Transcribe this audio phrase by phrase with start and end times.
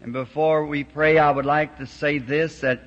[0.00, 2.80] And before we pray, I would like to say this, that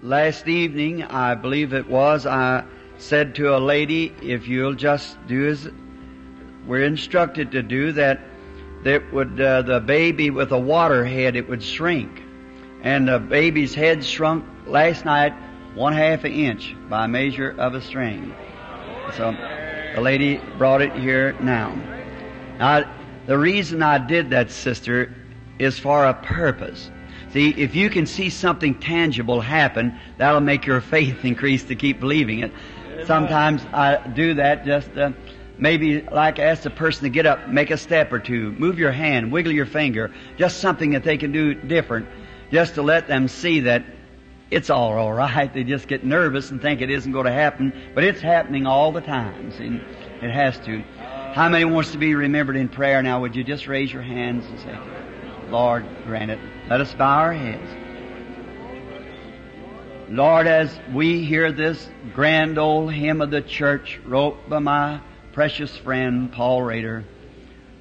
[0.00, 2.64] last evening, I believe it was, I
[2.98, 5.68] said to a lady, if you'll just do as
[6.66, 8.20] we're instructed to do, that
[8.84, 12.22] that would, uh, the baby with a water head, it would shrink.
[12.82, 15.34] And the baby's head shrunk last night
[15.74, 18.32] one half an inch by measure of a string.
[19.16, 19.32] So
[19.96, 21.76] the lady brought it here now.
[22.60, 22.88] Now,
[23.26, 25.12] the reason I did that, sister,
[25.58, 26.90] is for a purpose.
[27.32, 32.00] See, if you can see something tangible happen, that'll make your faith increase to keep
[32.00, 32.52] believing it.
[33.04, 35.12] Sometimes I do that just uh,
[35.58, 38.92] maybe like ask the person to get up, make a step or two, move your
[38.92, 42.08] hand, wiggle your finger, just something that they can do different,
[42.50, 43.84] just to let them see that
[44.50, 45.52] it's all all right.
[45.58, 48.92] They just get nervous and think it isn't going to happen, but it's happening all
[48.92, 49.52] the time.
[49.52, 49.80] See,
[50.24, 50.82] it has to.
[51.34, 53.20] How many wants to be remembered in prayer now?
[53.20, 54.97] Would you just raise your hands and say,
[55.50, 56.38] Lord, grant it.
[56.68, 57.70] Let us bow our heads.
[60.10, 65.00] Lord, as we hear this grand old hymn of the church wrote by my
[65.32, 67.04] precious friend Paul Rader,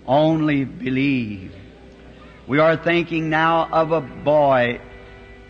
[0.06, 1.54] only believe.
[2.48, 4.80] We are thinking now of a boy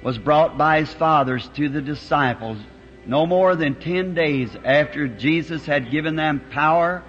[0.03, 2.57] was brought by his fathers to the disciples
[3.05, 7.03] no more than ten days after Jesus had given them power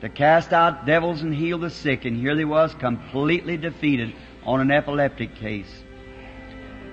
[0.00, 4.14] to cast out devils and heal the sick, and here they was completely defeated
[4.48, 5.70] on an epileptic case.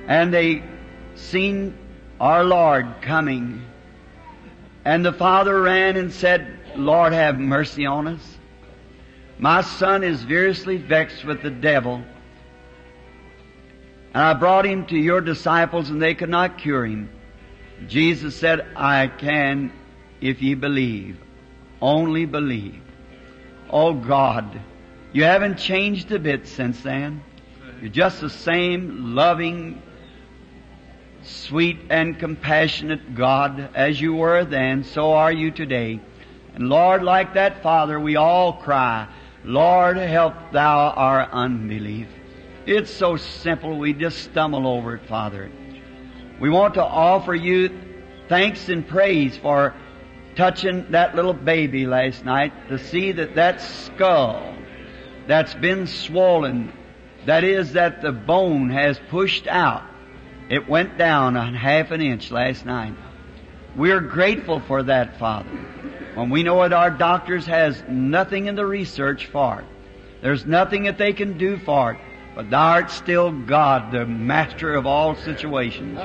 [0.08, 0.62] And they
[1.16, 1.78] seen
[2.20, 3.66] our Lord coming,
[4.84, 8.38] and the father ran and said, Lord, have mercy on us.
[9.40, 12.04] My son is variously vexed with the devil.
[14.14, 17.10] And I brought him to your disciples and they could not cure him.
[17.88, 19.72] Jesus said, I can
[20.22, 21.18] if ye believe.
[21.82, 22.82] Only believe.
[23.70, 24.62] Oh God,
[25.12, 27.24] you haven't changed a bit since then.
[27.86, 29.80] You're just the same loving,
[31.22, 36.00] sweet and compassionate God as you were then, so are you today.
[36.56, 39.08] And Lord, like that Father, we all cry,
[39.44, 42.08] Lord, help thou our unbelief.
[42.66, 45.52] It's so simple, we just stumble over it, Father.
[46.42, 47.70] We want to offer you
[48.30, 49.76] thanks and praise for
[50.36, 54.56] touching that little baby last night to see that that skull
[55.28, 56.74] that's been swollen,
[57.26, 59.84] that is that the bone has pushed out,
[60.50, 62.94] it went down a half an inch last night.
[63.76, 65.50] We're grateful for that, Father.
[66.14, 69.66] When we know that our doctors has nothing in the research for it.
[70.22, 72.00] There's nothing that they can do for it.
[72.36, 76.00] But thou art still God, the master of all situations.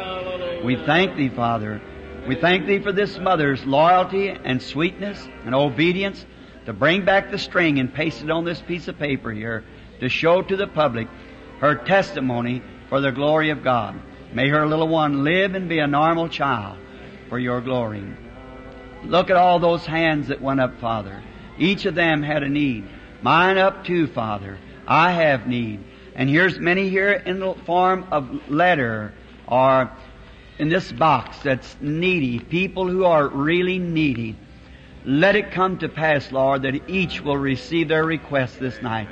[0.64, 1.80] We thank thee, Father.
[2.26, 6.24] We thank thee for this mother's loyalty and sweetness and obedience
[6.66, 9.64] to bring back the string and paste it on this piece of paper here
[10.00, 11.08] to show to the public
[11.60, 14.00] her testimony for the glory of God.
[14.32, 16.78] May her little one live and be a normal child
[17.28, 18.04] for your glory.
[19.04, 21.22] Look at all those hands that went up, Father.
[21.58, 22.84] Each of them had a need.
[23.22, 24.58] Mine up too, Father.
[24.86, 25.84] I have need.
[26.14, 29.12] And here's many here in the form of letter
[29.46, 29.90] or
[30.58, 32.38] in this box that's needy.
[32.38, 34.36] People who are really needy.
[35.04, 39.08] Let it come to pass, Lord, that each will receive their request this night.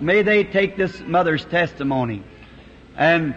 [0.00, 2.22] May they take this mother's testimony
[2.96, 3.34] and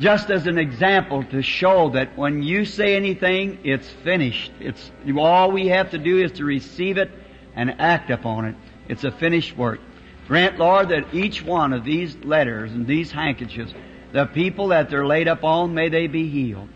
[0.00, 4.50] just as an example to show that when you say anything, it's finished.
[4.58, 7.10] It's all we have to do is to receive it
[7.54, 8.54] and act upon it.
[8.88, 9.80] It's a finished work.
[10.26, 13.74] Grant, Lord, that each one of these letters and these handkerchiefs,
[14.12, 16.68] the people that they're laid upon, may they be healed.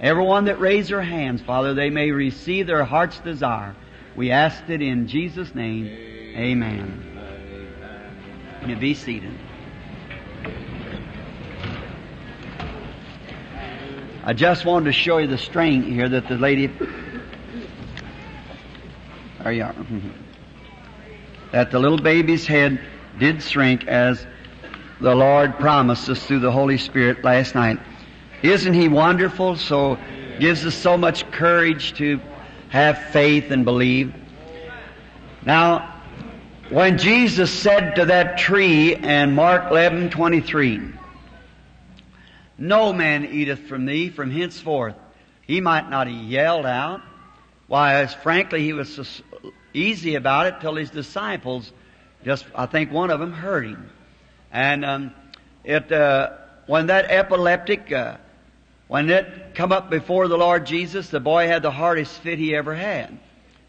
[0.00, 3.76] Everyone that raised their hands, Father, they may receive their heart's desire.
[4.16, 5.86] We ask it in Jesus' name.
[6.36, 7.11] Amen.
[8.66, 9.32] You be seated.
[14.24, 16.68] I just wanted to show you the string here that the lady.
[19.42, 19.72] There you are.
[19.72, 20.10] Mm-hmm.
[21.50, 22.80] That the little baby's head
[23.18, 24.24] did shrink as
[25.00, 27.80] the Lord promised us through the Holy Spirit last night.
[28.44, 29.56] Isn't He wonderful?
[29.56, 29.98] So
[30.38, 32.20] gives us so much courage to
[32.68, 34.14] have faith and believe.
[35.44, 35.91] Now,
[36.72, 40.80] when Jesus said to that tree in Mark 11, 23,
[42.56, 44.94] no man eateth from thee from henceforth.
[45.42, 47.02] He might not have yelled out.
[47.66, 49.04] Why, as frankly, he was so
[49.74, 51.70] easy about it till his disciples
[52.24, 53.90] just, I think one of them heard him.
[54.50, 55.14] And um,
[55.64, 56.30] it, uh,
[56.66, 58.16] when that epileptic, uh,
[58.88, 62.56] when it come up before the Lord Jesus, the boy had the hardest fit he
[62.56, 63.18] ever had.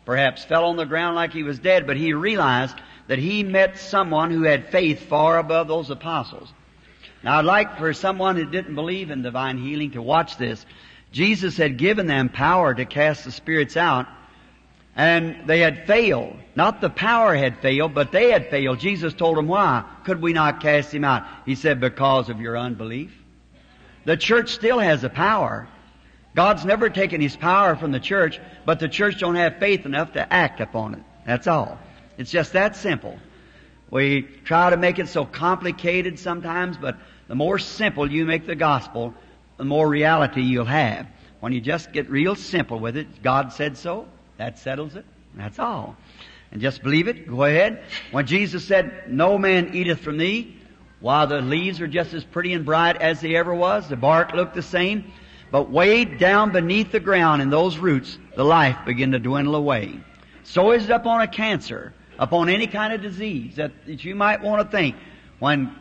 [0.06, 2.76] Perhaps fell on the ground like he was dead, but he realized
[3.08, 6.52] that he met someone who had faith far above those apostles.
[7.24, 10.66] Now I'd like for someone who didn't believe in divine healing to watch this.
[11.12, 14.08] Jesus had given them power to cast the spirits out,
[14.96, 16.36] and they had failed.
[16.56, 18.80] Not the power had failed, but they had failed.
[18.80, 19.84] Jesus told them why.
[20.06, 21.26] Could we not cast him out?
[21.46, 23.12] He said, because of your unbelief.
[24.06, 25.68] The church still has the power.
[26.36, 30.14] God's never taken his power from the church, but the church don't have faith enough
[30.14, 31.04] to act upon it.
[31.26, 31.78] That's all.
[32.18, 33.18] It's just that simple.
[33.90, 38.56] We try to make it so complicated sometimes, but the more simple you make the
[38.56, 39.14] gospel,
[39.58, 41.08] the more reality you'll have.
[41.40, 44.08] When you just get real simple with it, God said so,
[44.38, 45.06] that settles it.
[45.36, 45.96] That's all.
[46.52, 47.28] And just believe it.
[47.28, 47.84] Go ahead.
[48.12, 50.56] When Jesus said, No man eateth from thee,
[51.00, 54.34] while the leaves are just as pretty and bright as they ever was, the bark
[54.34, 55.12] looked the same,
[55.52, 60.00] but way down beneath the ground in those roots, the life began to dwindle away.
[60.44, 64.42] So is it upon a cancer, upon any kind of disease that, that you might
[64.42, 64.96] want to think.
[65.40, 65.76] When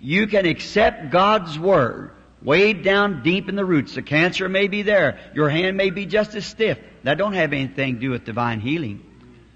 [0.00, 2.10] you can accept God's Word,
[2.42, 5.18] way down deep in the roots, the cancer may be there.
[5.34, 6.78] Your hand may be just as stiff.
[7.02, 9.02] That don't have anything to do with divine healing.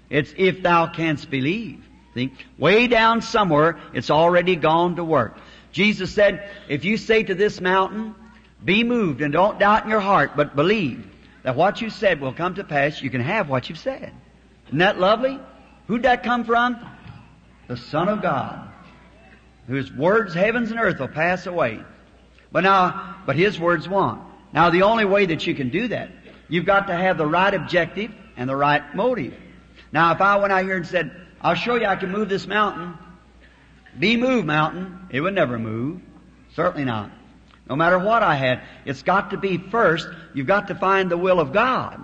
[0.09, 1.83] It's if thou canst believe.
[2.13, 5.37] Think, Way down somewhere, it's already gone to work.
[5.71, 8.15] Jesus said, if you say to this mountain,
[8.63, 11.07] be moved and don't doubt in your heart, but believe
[11.43, 14.13] that what you said will come to pass, you can have what you've said.
[14.67, 15.39] Isn't that lovely?
[15.91, 16.79] Who'd that come from?
[17.67, 18.69] The Son of God,
[19.67, 21.83] whose words heavens and earth will pass away.
[22.49, 24.21] But now, but His words won't.
[24.53, 26.09] Now the only way that you can do that,
[26.47, 29.33] you've got to have the right objective and the right motive.
[29.91, 31.11] Now if I went out here and said,
[31.41, 32.97] I'll show you I can move this mountain,
[33.99, 35.99] be moved mountain, it would never move.
[36.55, 37.11] Certainly not.
[37.67, 41.17] No matter what I had, it's got to be first, you've got to find the
[41.17, 42.01] will of God.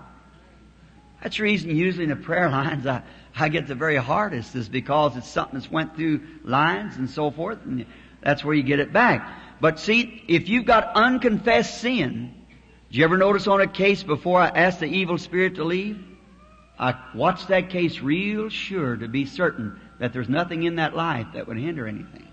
[1.23, 3.03] That's the reason usually in the prayer lines I,
[3.39, 7.31] I get the very hardest is because it's something that's went through lines and so
[7.31, 7.85] forth, and
[8.21, 9.29] that's where you get it back.
[9.61, 12.33] But see, if you've got unconfessed sin,
[12.89, 16.03] did you ever notice on a case before I asked the evil spirit to leave?
[16.79, 21.27] I watched that case real sure to be certain that there's nothing in that life
[21.33, 22.27] that would hinder anything.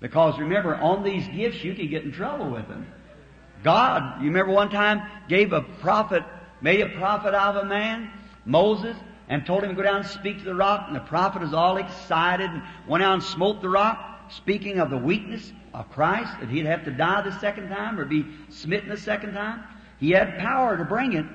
[0.00, 2.86] Because remember, on these gifts you can get in trouble with them.
[3.64, 6.22] God, you remember one time gave a prophet,
[6.60, 8.10] made a prophet out of a man,
[8.44, 8.96] Moses,
[9.28, 11.52] and told him to go down and speak to the rock, and the prophet was
[11.52, 16.32] all excited and went out and smote the rock, speaking of the weakness of Christ,
[16.40, 19.62] that he'd have to die the second time or be smitten the second time.
[20.00, 21.26] He had power to bring it,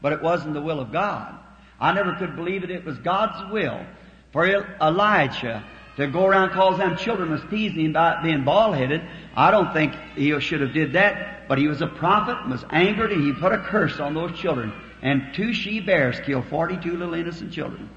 [0.00, 1.34] but it wasn't the will of God.
[1.80, 3.84] I never could believe that it was God's will
[4.32, 4.46] for
[4.80, 5.64] Elijah
[5.96, 9.02] to go around cause them children was teasing him about being bald-headed.
[9.36, 12.64] I don't think he should have did that, but he was a prophet and was
[12.70, 14.72] angered and he put a curse on those children.
[15.04, 17.90] And two she bears killed 42 little innocent children.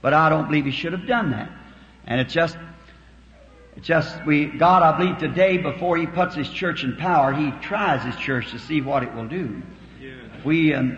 [0.00, 1.50] But I don't believe he should have done that.
[2.06, 2.56] And it's just,
[3.76, 7.50] it's just, we, God, I believe today before he puts his church in power, he
[7.60, 9.62] tries his church to see what it will do.
[10.46, 10.96] We, um,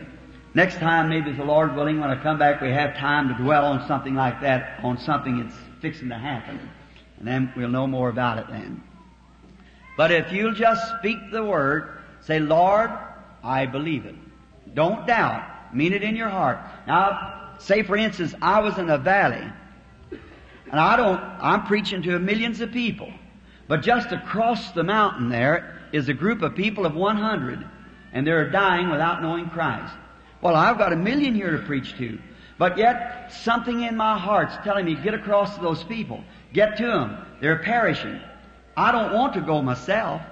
[0.54, 3.64] next time, maybe the Lord willing, when I come back, we have time to dwell
[3.66, 6.60] on something like that, on something that's fixing to happen.
[7.18, 8.80] And then we'll know more about it then.
[9.96, 12.90] But if you'll just speak the word, say, Lord,
[13.42, 14.14] I believe it.
[14.76, 15.74] Don't doubt.
[15.74, 16.58] Mean it in your heart.
[16.86, 19.44] Now, say for instance, I was in a valley,
[20.70, 23.12] and I don't, I'm preaching to millions of people.
[23.66, 27.66] But just across the mountain there is a group of people of 100,
[28.12, 29.94] and they're dying without knowing Christ.
[30.40, 32.18] Well, I've got a million here to preach to.
[32.58, 36.22] But yet, something in my heart's telling me, get across to those people.
[36.52, 37.26] Get to them.
[37.40, 38.20] They're perishing.
[38.76, 40.22] I don't want to go myself.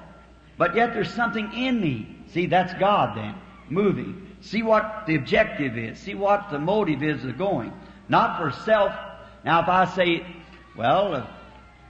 [0.57, 2.16] But yet there's something in me.
[2.28, 3.35] See, that's God then,
[3.69, 4.24] moving.
[4.45, 5.99] See what the objective is.
[5.99, 7.73] See what the motive is of going.
[8.09, 8.95] Not for self.
[9.43, 10.27] Now if I say,
[10.77, 11.27] well,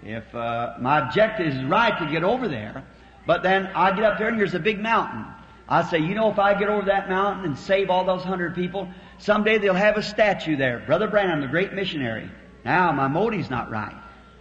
[0.05, 2.85] if uh, my objective is right to get over there,
[3.27, 5.25] but then I get up there and there's a big mountain.
[5.69, 8.55] I say, you know, if I get over that mountain and save all those hundred
[8.55, 10.81] people, someday they'll have a statue there.
[10.87, 12.31] Brother Branham, the great missionary.
[12.65, 13.97] Now, my motive's not right.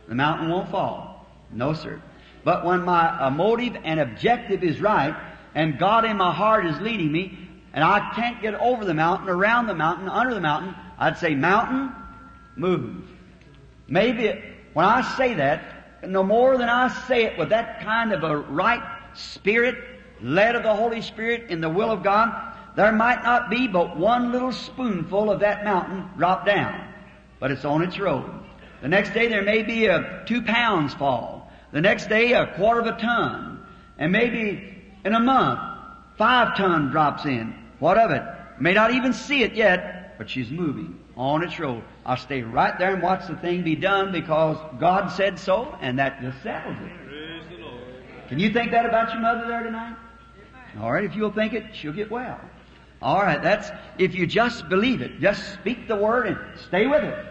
[0.08, 1.26] The mountain won't fall.
[1.52, 2.02] No, sir.
[2.44, 5.16] But when my uh, motive and objective is right,
[5.56, 7.43] and God in my heart is leading me,
[7.74, 11.34] and I can't get over the mountain, around the mountain, under the mountain, I'd say,
[11.34, 11.92] mountain,
[12.56, 13.04] move.
[13.88, 18.14] Maybe it, when I say that, no more than I say it with that kind
[18.14, 18.84] of a right
[19.16, 19.76] spirit,
[20.22, 23.98] led of the Holy Spirit in the will of God, there might not be but
[23.98, 26.94] one little spoonful of that mountain drop down.
[27.40, 28.30] But it's on its road.
[28.82, 31.52] The next day there may be a two pounds fall.
[31.72, 33.66] The next day a quarter of a ton.
[33.98, 34.76] And maybe
[35.06, 35.60] in a month,
[36.18, 37.63] five ton drops in.
[37.84, 38.24] What of it?
[38.62, 40.98] May not even see it yet, but she's moving.
[41.18, 41.84] on its road.
[42.06, 46.00] I'll stay right there and watch the thing be done because God said so, and
[46.00, 48.30] that just settles it.
[48.30, 49.98] Can you think that about your mother there tonight?
[50.80, 52.40] All right, if you'll think it, she'll get well.
[53.02, 55.20] All right, that's if you just believe it.
[55.20, 57.26] Just speak the word and stay with it.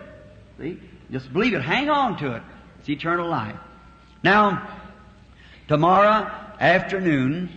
[0.58, 0.78] See?
[1.10, 1.62] Just believe it.
[1.62, 2.42] Hang on to it.
[2.80, 3.56] It's eternal life.
[4.22, 4.68] Now,
[5.66, 6.30] tomorrow
[6.60, 7.48] afternoon,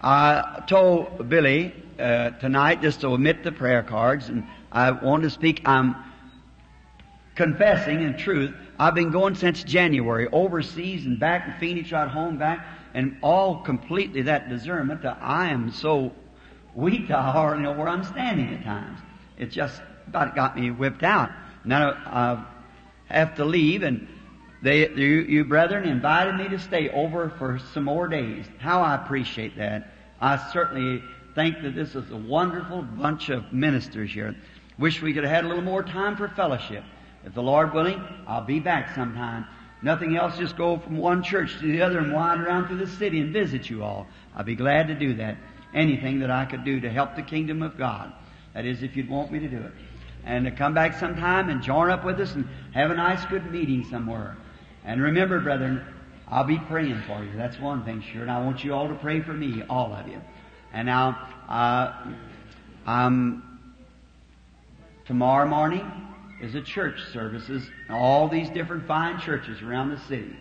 [0.00, 5.30] I told Billy uh, tonight just to omit the prayer cards, and I want to
[5.30, 5.62] speak.
[5.66, 5.96] I'm
[7.34, 8.54] confessing in truth.
[8.78, 13.62] I've been going since January, overseas and back in Phoenix, right home, back, and all
[13.62, 16.12] completely that discernment that I am so
[16.74, 18.98] weak I hardly know where I'm standing at times.
[19.38, 21.30] It just about got me whipped out.
[21.64, 22.44] Now I
[23.14, 24.08] have to leave, and
[24.62, 28.46] they, you, you brethren invited me to stay over for some more days.
[28.58, 29.92] How I appreciate that.
[30.20, 31.02] I certainly
[31.36, 34.34] think that this is a wonderful bunch of ministers here.
[34.78, 36.82] Wish we could have had a little more time for fellowship.
[37.24, 39.44] If the Lord willing, I'll be back sometime.
[39.82, 42.86] Nothing else, just go from one church to the other and wander around through the
[42.86, 44.06] city and visit you all.
[44.34, 45.36] I'll be glad to do that.
[45.74, 48.12] Anything that I could do to help the kingdom of God.
[48.54, 49.72] That is, if you'd want me to do it.
[50.24, 53.52] And to come back sometime and join up with us and have a nice, good
[53.52, 54.38] meeting somewhere.
[54.86, 55.84] And remember, brethren,
[56.28, 57.30] I'll be praying for you.
[57.36, 58.22] That's one thing, sure.
[58.22, 60.20] And I want you all to pray for me, all of you.
[60.72, 61.92] And now, uh,
[62.86, 63.60] um,
[65.06, 65.90] tomorrow morning
[66.40, 70.36] is a church services, all these different fine churches around the city.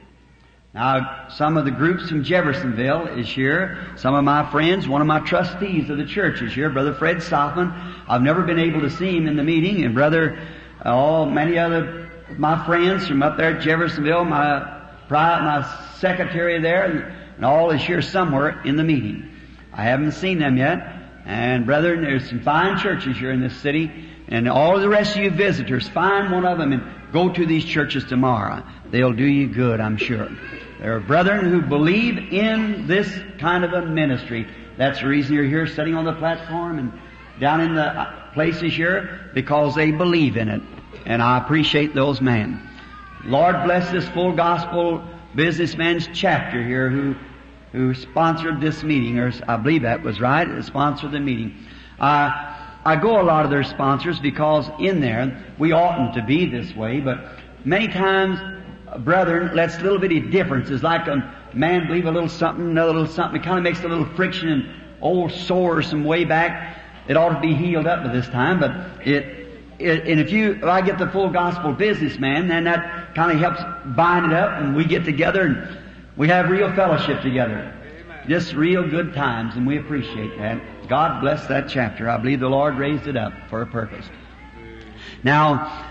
[0.74, 3.88] Now, some of the groups from Jeffersonville is here.
[3.96, 7.17] Some of my friends, one of my trustees of the church is here, Brother Fred
[7.17, 7.72] Sothmann.
[8.10, 10.38] I've never been able to see him in the meeting, and Brother,
[10.84, 12.05] all many other
[12.38, 18.01] my friends from up there at Jeffersonville, my my secretary there, and all is here
[18.01, 19.32] somewhere in the meeting.
[19.75, 20.79] I haven't seen them yet.
[21.25, 23.91] And brethren, there's some fine churches here in this city,
[24.27, 27.65] and all the rest of you visitors, find one of them and go to these
[27.65, 28.63] churches tomorrow.
[28.91, 30.29] They'll do you good, I'm sure.
[30.79, 34.48] There are brethren who believe in this kind of a ministry.
[34.77, 36.94] That's the reason you're here sitting on the platform and
[37.39, 40.62] down in the places here, because they believe in it.
[41.05, 42.70] And I appreciate those men.
[43.24, 45.03] Lord bless this full gospel
[45.34, 47.15] businessman's chapter here who
[47.75, 51.55] who sponsored this meeting, or I believe that was right, sponsored the meeting.
[52.00, 52.32] Uh,
[52.86, 56.74] I go a lot of their sponsors because in there, we oughtn't to be this
[56.75, 58.39] way, but many times,
[59.00, 63.41] brethren, let's little bitty differences, like a man believe a little something, another little something,
[63.41, 64.70] it kind of makes a little friction and
[65.01, 66.82] old sore some way back.
[67.08, 68.72] It ought to be healed up by this time, but
[69.05, 69.48] it,
[69.79, 73.39] it and if you, if I get the full gospel businessman, then that kind of
[73.39, 73.62] helps
[73.96, 75.85] bind it up and we get together and
[76.17, 77.74] we have real fellowship together.
[78.27, 80.88] Just real good times, and we appreciate that.
[80.88, 82.10] God bless that chapter.
[82.10, 84.05] I believe the Lord raised it up for a purpose.
[85.24, 85.86] Now,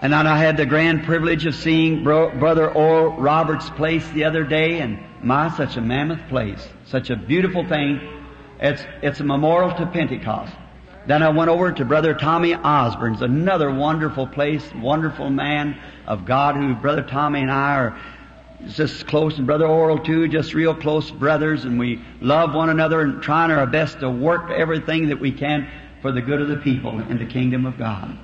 [0.00, 4.24] and then I had the grand privilege of seeing Bro- Brother Oral Roberts' place the
[4.24, 8.00] other day, and my, such a mammoth place, such a beautiful thing.
[8.58, 10.52] It's, it's a memorial to Pentecost.
[11.06, 16.56] Then I went over to Brother Tommy Osborn's, another wonderful place, wonderful man of God
[16.56, 18.00] who Brother Tommy and I are
[18.68, 23.00] just close, and Brother Oral too, just real close brothers, and we love one another
[23.00, 25.68] and trying our best to work everything that we can
[26.02, 28.18] for the good of the people in the kingdom of God.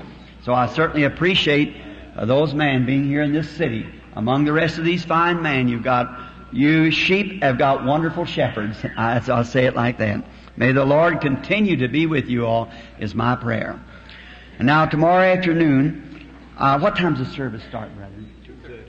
[0.45, 1.77] So I certainly appreciate
[2.17, 3.87] uh, those men being here in this city.
[4.15, 6.21] Among the rest of these fine men, you've got,
[6.53, 8.79] you sheep have got wonderful shepherds.
[8.97, 10.25] I, I'll say it like that.
[10.57, 13.81] May the Lord continue to be with you all is my prayer.
[14.59, 16.29] And now tomorrow afternoon,
[16.59, 18.31] uh, what time's the service start, brethren?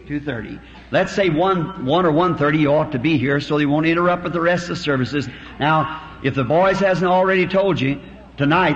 [0.07, 0.59] 2.30.
[0.91, 4.23] Let's say 1, 1 or 1.30 you ought to be here so they won't interrupt
[4.23, 5.29] with the rest of the services.
[5.57, 8.01] Now, if the boys hasn't already told you,
[8.35, 8.75] tonight,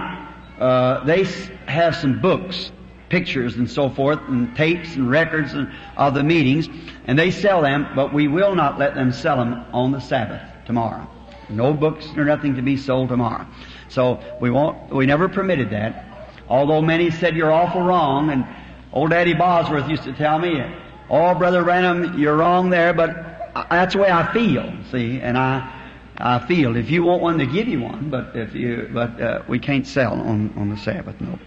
[0.57, 1.25] uh, they
[1.65, 2.71] have some books,
[3.09, 6.69] pictures and so forth, and tapes and records and, of the meetings,
[7.05, 10.41] and they sell them, but we will not let them sell them on the Sabbath
[10.65, 11.05] tomorrow.
[11.49, 13.45] No books or nothing to be sold tomorrow.
[13.89, 16.05] So we won't, we never permitted that.
[16.47, 18.47] Although many said you're awful wrong, and
[18.93, 20.63] old Daddy Bosworth used to tell me,
[21.09, 25.71] Oh, Brother Branham, you're wrong there, but that's the way I feel, see, and I,
[26.17, 26.75] I feel.
[26.75, 29.85] If you want one, to give you one, but if you, but uh, we can't
[29.85, 31.37] sell on, on the Sabbath, no.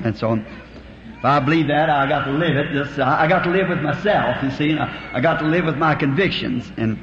[0.00, 2.72] And so, if I believe that, I got to live it.
[2.72, 5.64] Just, I got to live with myself, you see, and I, I got to live
[5.64, 6.98] with my convictions, and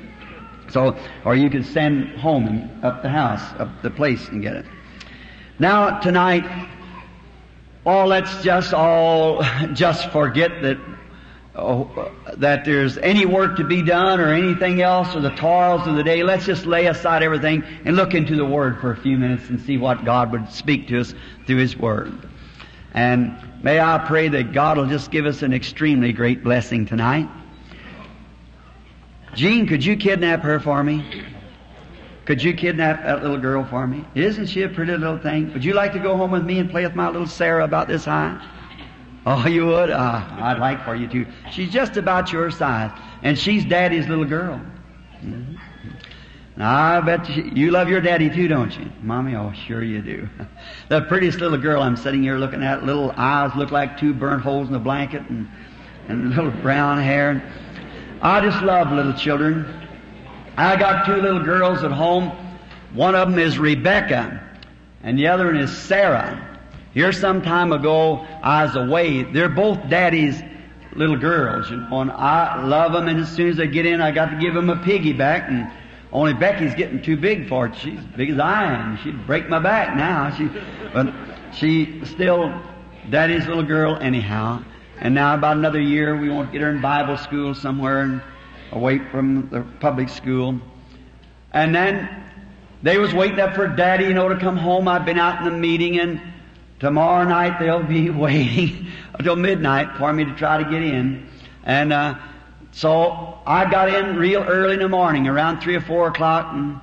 [0.70, 4.56] so, or you can send home and up the house, up the place and get
[4.56, 4.66] it.
[5.60, 6.70] Now, tonight,
[7.86, 10.78] oh, let's just all just forget that
[11.56, 15.96] oh, that there's any work to be done or anything else or the toils of
[15.96, 16.24] the day.
[16.24, 19.60] Let's just lay aside everything and look into the Word for a few minutes and
[19.62, 21.14] see what God would speak to us
[21.46, 22.14] through His Word.
[22.94, 27.30] And may I pray that God will just give us an extremely great blessing tonight.
[29.34, 31.26] Jean, could you kidnap her for me?
[32.26, 34.04] Could you kidnap that little girl for me?
[34.16, 35.54] Isn't she a pretty little thing?
[35.54, 37.88] Would you like to go home with me and play with my little Sarah about
[37.88, 38.42] this high?
[39.26, 39.90] Oh, you would?
[39.90, 41.26] Uh, I'd like for you to.
[41.52, 42.92] She's just about your size.
[43.24, 44.62] And she's daddy's little girl.
[45.22, 45.56] Mm-hmm.
[46.58, 48.90] Now, I bet you, you love your daddy too, don't you?
[49.02, 50.30] Mommy, oh, sure you do.
[50.90, 54.42] the prettiest little girl I'm sitting here looking at, little eyes look like two burnt
[54.42, 55.50] holes in a blanket and,
[56.08, 57.52] and little brown hair.
[58.22, 59.66] I just love little children.
[60.56, 62.32] I got two little girls at home.
[62.94, 64.42] One of them is Rebecca,
[65.04, 66.55] and the other one is Sarah.
[66.96, 69.24] Here some time ago, I was away.
[69.24, 70.42] They're both daddy's
[70.94, 74.00] little girls, you know, and I love them, and as soon as they get in,
[74.00, 75.70] I got to give them a piggyback, and
[76.14, 77.76] only Becky's getting too big for it.
[77.76, 78.98] She's big as I am.
[79.04, 80.34] She'd break my back now.
[80.38, 80.50] She,
[80.94, 81.14] but
[81.54, 82.62] she still
[83.10, 84.64] daddy's little girl anyhow.
[84.98, 88.22] And now about another year, we want to get her in Bible school somewhere and
[88.72, 90.62] away from the public school.
[91.52, 92.24] And then
[92.82, 94.88] they was waiting up for daddy, you know, to come home.
[94.88, 96.22] I've been out in the meeting and
[96.86, 101.28] tomorrow night they'll be waiting until midnight for me to try to get in.
[101.64, 102.16] And, uh,
[102.72, 106.80] so I got in real early in the morning, around three or four o'clock, and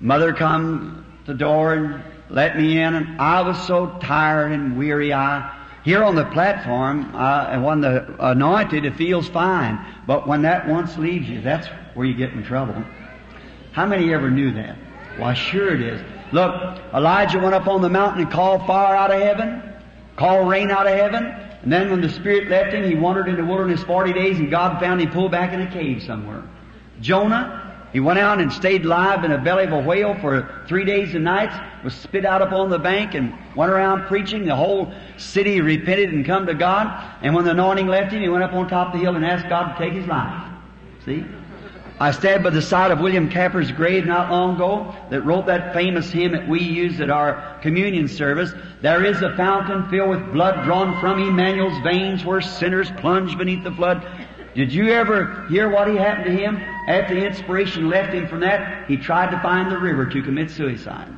[0.00, 4.78] mother come to the door and let me in, and I was so tired and
[4.78, 5.12] weary.
[5.12, 5.54] I
[5.84, 10.96] here on the platform, uh, when the anointed, it feels fine, but when that once
[10.96, 12.82] leaves you, that's where you get in trouble.
[13.72, 14.76] How many ever knew that?
[15.16, 16.00] Why, sure it is.
[16.32, 19.62] Look, Elijah went up on the mountain and called fire out of heaven,
[20.16, 23.36] called rain out of heaven, and then when the Spirit left him, he wandered in
[23.36, 26.42] the wilderness 40 days and God found him pulled back in a cave somewhere.
[27.00, 30.84] Jonah, he went out and stayed alive in the belly of a whale for three
[30.84, 34.44] days and nights, was spit out upon the bank and went around preaching.
[34.44, 37.18] The whole city repented and come to God.
[37.22, 39.24] And when the anointing left him, he went up on top of the hill and
[39.24, 40.44] asked God to take his life.
[41.04, 41.24] See?
[42.00, 45.74] I stand by the side of William Cowper's grave not long ago that wrote that
[45.74, 48.52] famous hymn that we use at our communion service.
[48.80, 53.64] There is a fountain filled with blood drawn from Emmanuel's veins where sinners plunge beneath
[53.64, 54.06] the flood.
[54.54, 56.56] Did you ever hear what he happened to him?
[56.86, 60.52] After the inspiration left him from that, he tried to find the river to commit
[60.52, 61.12] suicide.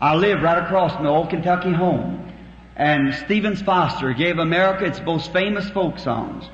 [0.00, 2.32] I live right across from the old Kentucky home.
[2.74, 6.44] And Stevens Foster gave America its most famous folk songs.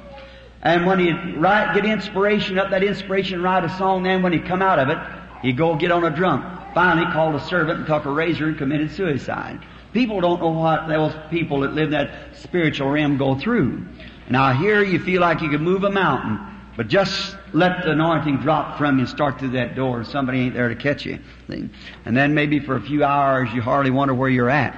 [0.64, 4.46] And when he'd write, get inspiration up, that inspiration, write a song, then when he'd
[4.46, 4.98] come out of it,
[5.42, 6.74] he'd go get on a drunk.
[6.74, 9.60] Finally called a servant and took a razor and committed suicide.
[9.92, 13.86] People don't know what those people that live that spiritual realm go through.
[14.28, 16.40] Now here you feel like you could move a mountain,
[16.76, 20.40] but just let the anointing drop from you and start through that door and somebody
[20.40, 21.20] ain't there to catch you.
[21.48, 24.76] And then maybe for a few hours you hardly wonder where you're at.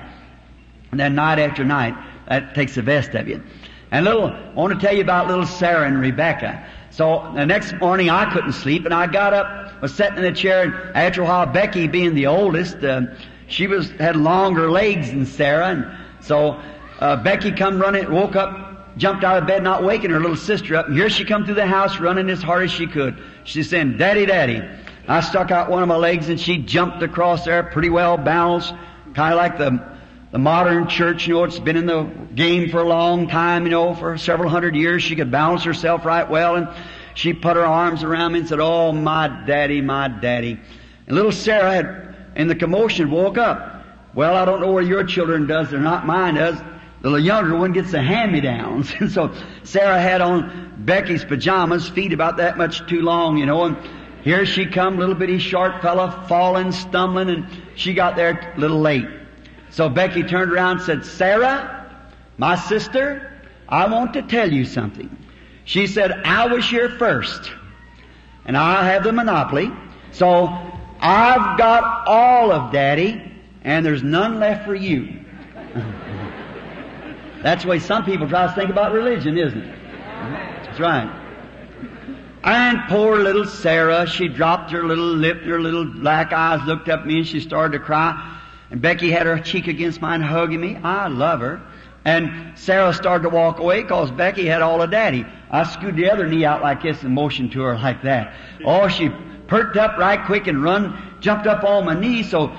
[0.90, 1.94] And then night after night,
[2.28, 3.42] that takes the best of you.
[3.90, 6.66] And little, I want to tell you about little Sarah and Rebecca.
[6.90, 10.32] So the next morning I couldn't sleep and I got up, was sitting in the
[10.32, 13.02] chair and after a while Becky being the oldest, uh,
[13.48, 15.86] she was, had longer legs than Sarah and
[16.20, 16.60] so,
[16.98, 20.74] uh, Becky come running, woke up, jumped out of bed not waking her little sister
[20.74, 23.22] up and here she come through the house running as hard as she could.
[23.44, 24.62] She's saying, Daddy, Daddy.
[25.06, 28.74] I stuck out one of my legs and she jumped across there pretty well balanced,
[29.14, 29.95] kind of like the
[30.32, 32.02] the modern church, you know, it's been in the
[32.34, 35.02] game for a long time, you know, for several hundred years.
[35.02, 36.68] She could balance herself right well and
[37.14, 40.60] she put her arms around me and said, Oh, my daddy, my daddy.
[41.06, 43.84] And little Sarah had, in the commotion, woke up.
[44.14, 46.58] Well, I don't know where your children does, they're not mine does.
[47.02, 48.92] The younger one gets the hand-me-downs.
[49.00, 53.64] And so Sarah had on Becky's pajamas, feet about that much too long, you know,
[53.64, 53.76] and
[54.22, 58.80] here she come, little bitty short fella, falling, stumbling, and she got there a little
[58.80, 59.06] late.
[59.76, 61.94] So Becky turned around and said, Sarah,
[62.38, 63.30] my sister,
[63.68, 65.14] I want to tell you something.
[65.66, 67.52] She said, I was here first,
[68.46, 69.70] and I have the monopoly,
[70.12, 70.46] so
[70.98, 73.20] I've got all of Daddy,
[73.64, 75.22] and there's none left for you.
[77.42, 79.78] That's the way some people try to think about religion, isn't it?
[80.64, 81.22] That's right.
[82.44, 87.00] And poor little Sarah, she dropped her little lip, her little black eyes looked up
[87.00, 88.32] at me, and she started to cry.
[88.70, 90.76] And Becky had her cheek against mine hugging me.
[90.76, 91.62] I love her.
[92.04, 95.26] And Sarah started to walk away because Becky had all of daddy.
[95.50, 98.34] I screwed the other knee out like this and motioned to her like that.
[98.64, 99.10] Oh, she
[99.48, 102.56] perked up right quick and run, jumped up on my knee so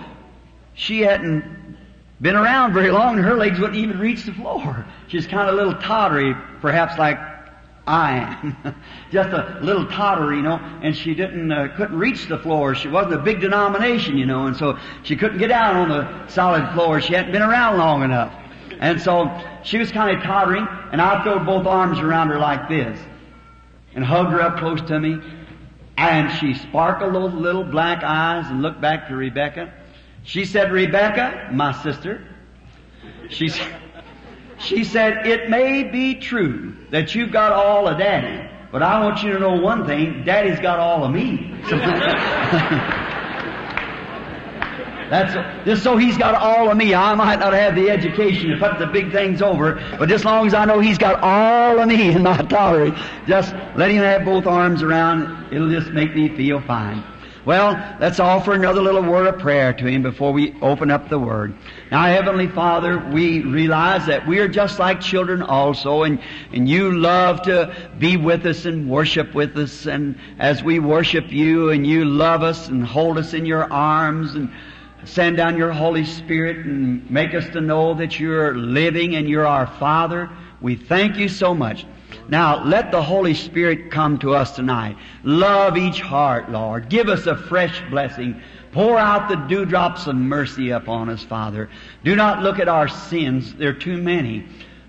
[0.74, 1.78] she hadn't
[2.20, 4.86] been around very long and her legs wouldn't even reach the floor.
[5.08, 7.20] She's kind of a little tottery, perhaps like
[7.88, 8.76] I am.
[9.12, 12.76] Just a little totter, you know, and she didn't, uh, couldn't reach the floor.
[12.76, 16.28] She wasn't a big denomination, you know, and so she couldn't get down on the
[16.28, 17.00] solid floor.
[17.00, 18.34] She hadn't been around long enough.
[18.80, 19.32] And so
[19.64, 23.00] she was kind of tottering, and I threw both arms around her like this,
[23.96, 25.20] and hugged her up close to me,
[25.98, 29.74] and she sparkled those little black eyes and looked back to Rebecca.
[30.24, 32.28] She said, Rebecca, my sister,
[33.30, 33.50] she,
[34.60, 39.24] she said, it may be true that you've got all of daddy, but I want
[39.24, 41.54] you to know one thing, daddy's got all of me.
[45.10, 46.94] That's just so he's got all of me.
[46.94, 50.48] I might not have the education to put the big things over, but as long
[50.48, 54.26] as I know he's got all of me in my tolerance, just let him have
[54.26, 55.54] both arms around.
[55.54, 57.04] It'll just make me feel fine.
[57.48, 61.18] Well, let's offer another little word of prayer to him before we open up the
[61.18, 61.56] word.
[61.90, 67.00] Now, Heavenly Father, we realize that we are just like children also, and, and you
[67.00, 71.88] love to be with us and worship with us, and as we worship you and
[71.88, 74.52] you love us and hold us in your arms and
[75.06, 79.48] send down your Holy Spirit and make us to know that you're living and you're
[79.48, 80.30] our Father.
[80.60, 81.86] We thank you so much.
[82.30, 84.98] Now, let the Holy Spirit come to us tonight.
[85.24, 86.90] Love each heart, Lord.
[86.90, 88.42] Give us a fresh blessing.
[88.74, 91.70] Pour out the dewdrops of mercy upon us, Father.
[92.04, 93.54] Do not look at our sins.
[93.54, 94.46] They're too many.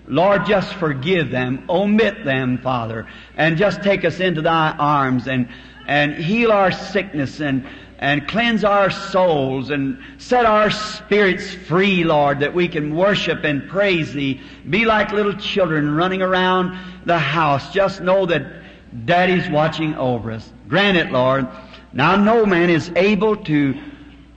[0.07, 1.65] Lord, just forgive them.
[1.69, 3.07] Omit them, Father.
[3.37, 5.47] And just take us into thy arms and,
[5.87, 7.65] and heal our sickness and,
[7.99, 13.69] and cleanse our souls and set our spirits free, Lord, that we can worship and
[13.69, 14.39] praise Thee.
[14.69, 17.73] Be like little children running around the house.
[17.73, 18.63] Just know that
[19.05, 20.49] Daddy's watching over us.
[20.69, 21.47] Grant it, Lord.
[21.91, 23.77] Now no man is able to,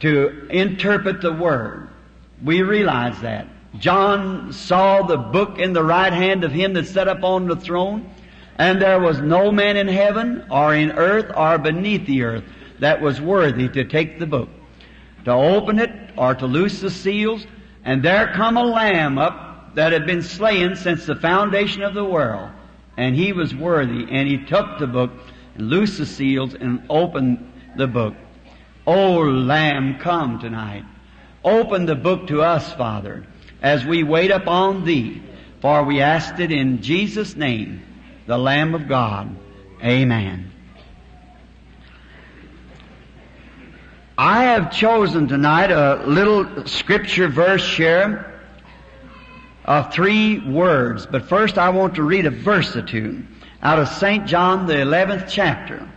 [0.00, 1.88] to interpret the Word.
[2.42, 3.46] We realize that.
[3.78, 8.10] John saw the book in the right hand of him that sat upon the throne,
[8.58, 12.44] and there was no man in heaven or in earth or beneath the earth
[12.82, 14.48] that was worthy to take the book,
[15.24, 17.46] to open it or to loose the seals,
[17.84, 22.04] and there come a lamb up that had been slain since the foundation of the
[22.04, 22.50] world.
[22.96, 25.12] And he was worthy, and he took the book
[25.54, 28.14] and loosed the seals and opened the book.
[28.84, 30.84] O Lamb, come tonight.
[31.44, 33.24] Open the book to us, Father,
[33.62, 35.22] as we wait upon Thee,
[35.60, 37.80] for we asked it in Jesus' name,
[38.26, 39.36] the Lamb of God.
[39.84, 40.51] Amen.
[44.24, 48.40] I have chosen tonight a little scripture verse here
[49.64, 53.24] of three words, but first I want to read a verse or two
[53.64, 54.24] out of St.
[54.24, 55.88] John, the 11th chapter,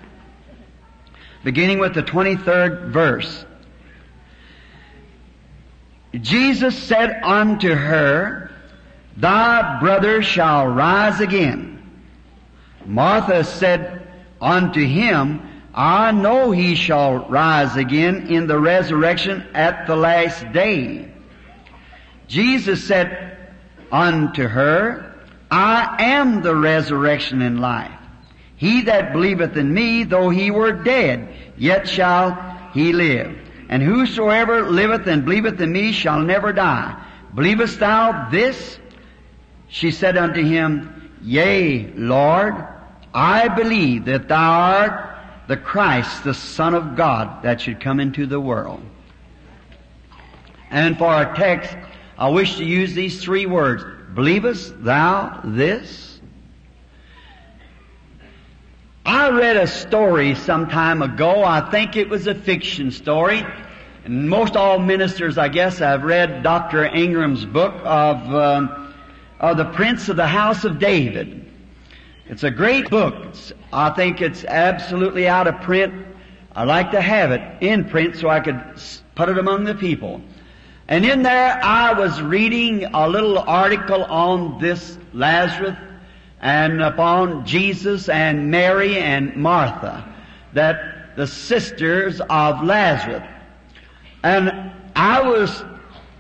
[1.43, 3.45] beginning with the 23rd verse.
[6.15, 8.49] Jesus said unto her,
[9.17, 11.79] Thy brother shall rise again.
[12.88, 14.07] Martha said
[14.41, 21.11] unto him, I know he shall rise again in the resurrection at the last day.
[22.27, 23.53] Jesus said
[23.91, 25.15] unto her,
[25.51, 27.91] I am the resurrection and life.
[28.55, 33.38] He that believeth in me, though he were dead, yet shall he live.
[33.67, 37.03] And whosoever liveth and believeth in me shall never die.
[37.33, 38.79] Believest thou this?
[39.67, 42.55] She said unto him, Yea, Lord,
[43.13, 45.14] I believe that thou art
[45.47, 48.81] the Christ, the Son of God, that should come into the world.
[50.69, 51.75] And for our text,
[52.17, 53.84] I wish to use these three words.
[54.13, 56.19] Believest thou this?
[59.05, 61.43] I read a story some time ago.
[61.43, 63.45] I think it was a fiction story.
[64.03, 66.86] And most all ministers, I guess, have read Dr.
[66.86, 68.67] Ingraham's book of, uh,
[69.39, 71.44] of the Prince of the House of David.
[72.27, 73.13] It's a great book.
[73.25, 76.07] It's, I think it's absolutely out of print.
[76.55, 78.59] I like to have it in print so I could
[79.13, 80.21] put it among the people.
[80.88, 85.77] And in there I was reading a little article on this Lazarus
[86.41, 90.11] and upon Jesus and Mary and Martha,
[90.53, 93.23] that the sisters of Lazarus.
[94.23, 95.63] And I was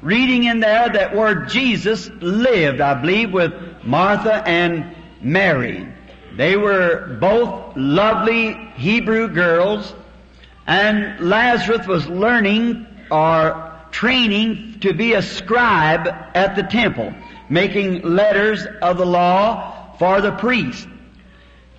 [0.03, 5.94] reading in there that where Jesus lived, I believe, with Martha and Mary.
[6.35, 9.93] They were both lovely Hebrew girls,
[10.67, 17.13] and Lazarus was learning or training to be a scribe at the temple,
[17.47, 20.87] making letters of the law for the priest.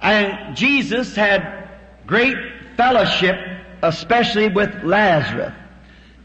[0.01, 1.69] And Jesus had
[2.07, 2.39] great
[2.77, 3.39] fellowship,
[3.83, 5.53] especially with Lazarus.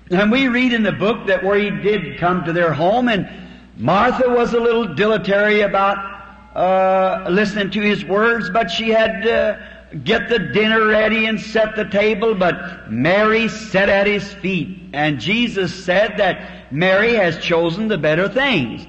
[0.09, 3.29] And we read in the book that where he did come to their home, and
[3.77, 6.20] Martha was a little dilatory about
[6.55, 9.67] uh, listening to his words, but she had to
[10.03, 14.89] get the dinner ready and set the table, but Mary sat at his feet.
[14.93, 18.85] And Jesus said that Mary has chosen the better things.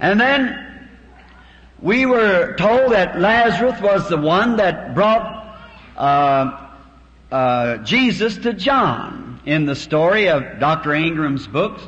[0.00, 0.88] And then
[1.80, 5.58] we were told that Lazarus was the one that brought
[5.96, 6.68] uh,
[7.30, 10.94] uh, Jesus to John in the story of Dr.
[10.94, 11.82] Ingraham's books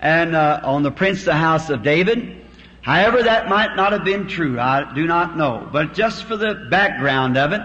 [0.00, 2.41] and uh, on the Prince of the House of David.
[2.82, 4.60] However, that might not have been true.
[4.60, 5.68] I do not know.
[5.72, 7.62] But just for the background of it,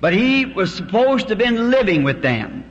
[0.00, 2.64] but he was supposed to have been living with them.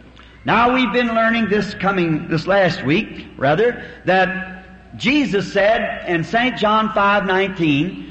[0.44, 4.65] Now we've been learning this coming, this last week, rather, that
[4.98, 6.58] Jesus said in St.
[6.58, 8.08] John 5:19,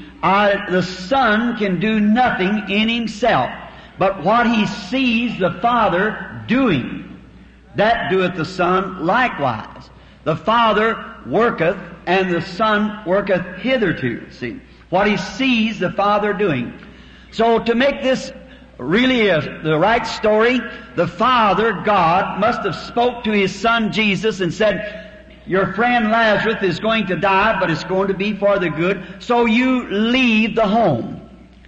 [0.69, 3.51] the Son can do nothing in himself,
[3.99, 7.19] but what he sees the Father doing,
[7.75, 9.90] that doeth the Son likewise.
[10.23, 14.29] The Father worketh, and the Son worketh hitherto.
[14.31, 16.73] See what he sees the Father doing.
[17.31, 18.31] So to make this
[18.77, 20.59] really a, the right story,
[20.95, 25.07] the Father, God, must have spoke to His Son Jesus and said,
[25.47, 29.03] your friend Lazarus is going to die, but it's going to be for the good,
[29.19, 31.17] so you leave the home.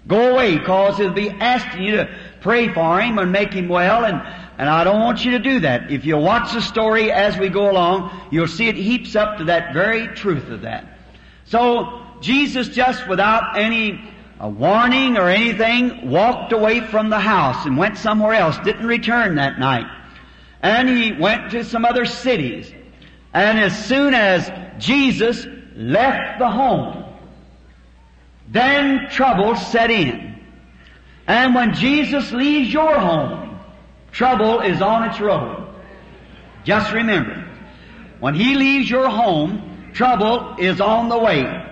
[0.08, 2.10] Go away, cause he'll be asking you to
[2.42, 4.22] pray for him and make him well, and,
[4.58, 5.92] and I don't want you to do that.
[5.92, 9.46] If you watch the story as we go along, you'll see it heaps up to
[9.46, 10.86] that very truth of that.
[11.46, 14.14] So, Jesus just without any
[14.44, 19.36] a warning or anything, walked away from the house and went somewhere else, didn't return
[19.36, 19.86] that night.
[20.62, 22.70] And he went to some other cities.
[23.34, 24.52] And as soon as
[24.84, 27.06] Jesus left the home,
[28.50, 30.38] then trouble set in.
[31.26, 33.43] And when Jesus leaves your home,
[34.14, 35.68] trouble is on its road.
[36.64, 37.46] Just remember,
[38.22, 41.70] when He leaves your home, trouble is on the way.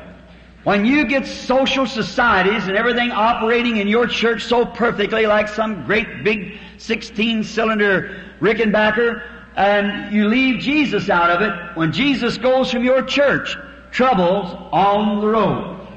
[0.63, 5.85] When you get social societies and everything operating in your church so perfectly like some
[5.85, 9.23] great big 16 cylinder Rickenbacker
[9.55, 13.57] and you leave Jesus out of it, when Jesus goes from your church,
[13.91, 15.87] trouble's on the road.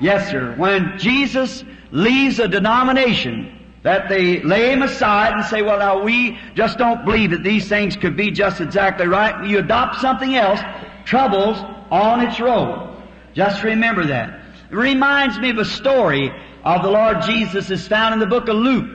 [0.00, 0.54] Yes, sir.
[0.56, 3.53] When Jesus leaves a denomination,
[3.84, 7.68] that they lay him aside and say, well now we just don't believe that these
[7.68, 9.46] things could be just exactly right.
[9.46, 10.58] You adopt something else,
[11.04, 11.58] trouble's
[11.90, 12.90] on its road.
[13.34, 14.40] Just remember that.
[14.70, 16.32] It reminds me of a story
[16.64, 18.88] of the Lord Jesus is found in the book of Luke.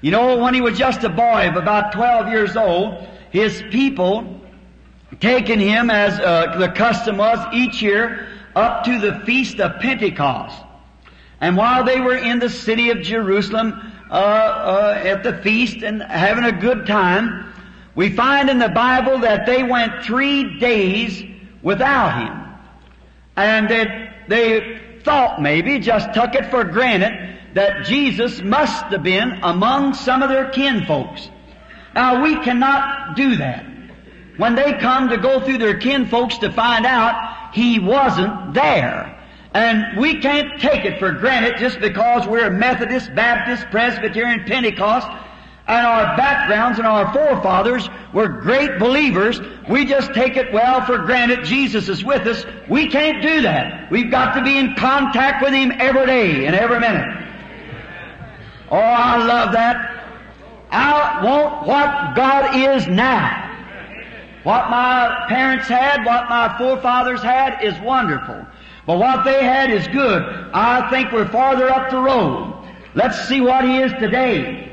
[0.00, 4.40] You know, when he was just a boy of about 12 years old, his people
[5.20, 10.62] taken him as uh, the custom was each year up to the feast of Pentecost.
[11.38, 16.02] And while they were in the city of Jerusalem uh, uh, at the feast and
[16.02, 17.52] having a good time,
[17.94, 21.24] we find in the Bible that they went three days
[21.62, 22.42] without him.
[23.36, 29.40] And that they thought maybe, just took it for granted, that Jesus must have been
[29.42, 31.28] among some of their kinfolks.
[31.94, 33.64] Now we cannot do that.
[34.36, 39.15] When they come to go through their kinfolks to find out, He wasn't there.
[39.56, 45.08] And we can't take it for granted just because we're Methodist, Baptist, Presbyterian, Pentecost,
[45.66, 49.40] and our backgrounds and our forefathers were great believers.
[49.66, 52.44] We just take it well for granted Jesus is with us.
[52.68, 53.90] We can't do that.
[53.90, 57.06] We've got to be in contact with Him every day and every minute.
[58.70, 60.04] Oh, I love that.
[60.70, 63.44] I want what God is now.
[64.42, 68.46] What my parents had, what my forefathers had is wonderful.
[68.86, 70.22] But what they had is good.
[70.54, 72.54] I think we're farther up the road.
[72.94, 74.72] Let's see what He is today.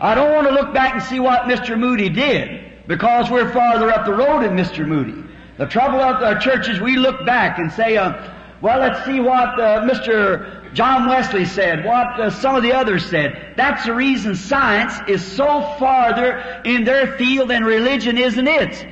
[0.00, 1.78] I don't want to look back and see what Mr.
[1.78, 4.86] Moody did, because we're farther up the road than Mr.
[4.86, 5.22] Moody.
[5.58, 9.60] The trouble of our churches, we look back and say, uh, well, let's see what
[9.60, 10.72] uh, Mr.
[10.72, 13.54] John Wesley said, what uh, some of the others said.
[13.56, 18.82] That's the reason science is so farther in their field than religion is in its.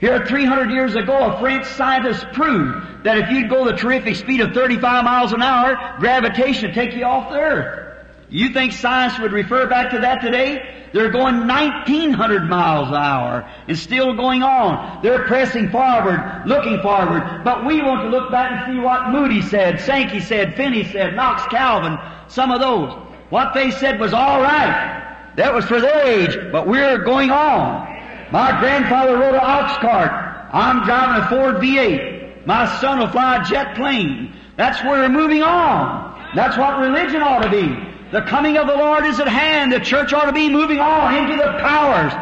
[0.00, 4.40] Here, 300 years ago, a French scientist proved that if you'd go the terrific speed
[4.40, 8.06] of 35 miles an hour, gravitation would take you off the earth.
[8.30, 10.88] You think science would refer back to that today?
[10.92, 15.02] They're going 1900 miles an hour and still going on.
[15.02, 17.42] They're pressing forward, looking forward.
[17.42, 21.16] But we want to look back and see what Moody said, Sankey said, Finney said,
[21.16, 22.92] Knox Calvin, some of those.
[23.30, 25.32] What they said was all right.
[25.36, 27.97] That was for their age, but we're going on.
[28.30, 30.10] My grandfather rode an ox cart.
[30.52, 32.46] I'm driving a Ford V8.
[32.46, 34.34] My son will fly a jet plane.
[34.56, 36.30] That's where we're moving on.
[36.34, 37.68] That's what religion ought to be.
[38.10, 39.72] The coming of the Lord is at hand.
[39.72, 42.12] The church ought to be moving on into the powers.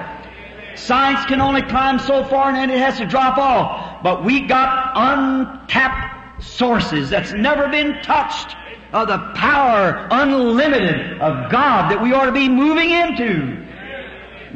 [0.79, 4.03] Science can only climb so far and then it has to drop off.
[4.03, 8.55] But we got untapped sources that's never been touched
[8.93, 13.66] of the power unlimited of God that we ought to be moving into.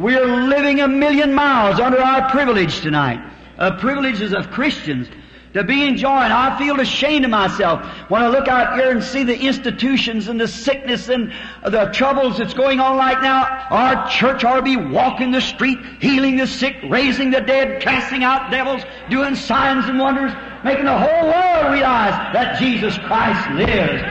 [0.01, 3.21] We're living a million miles under our privilege tonight.
[3.59, 5.09] Uh, privileges of Christians.
[5.53, 6.33] to be enjoying.
[6.33, 10.41] I feel ashamed of myself when I look out here and see the institutions and
[10.41, 11.33] the sickness and
[11.65, 13.67] the troubles that's going on right now.
[13.69, 18.23] Our church ought to be walking the street, healing the sick, raising the dead, casting
[18.23, 20.33] out devils, doing signs and wonders,
[20.65, 24.03] making the whole world realize that Jesus Christ lives.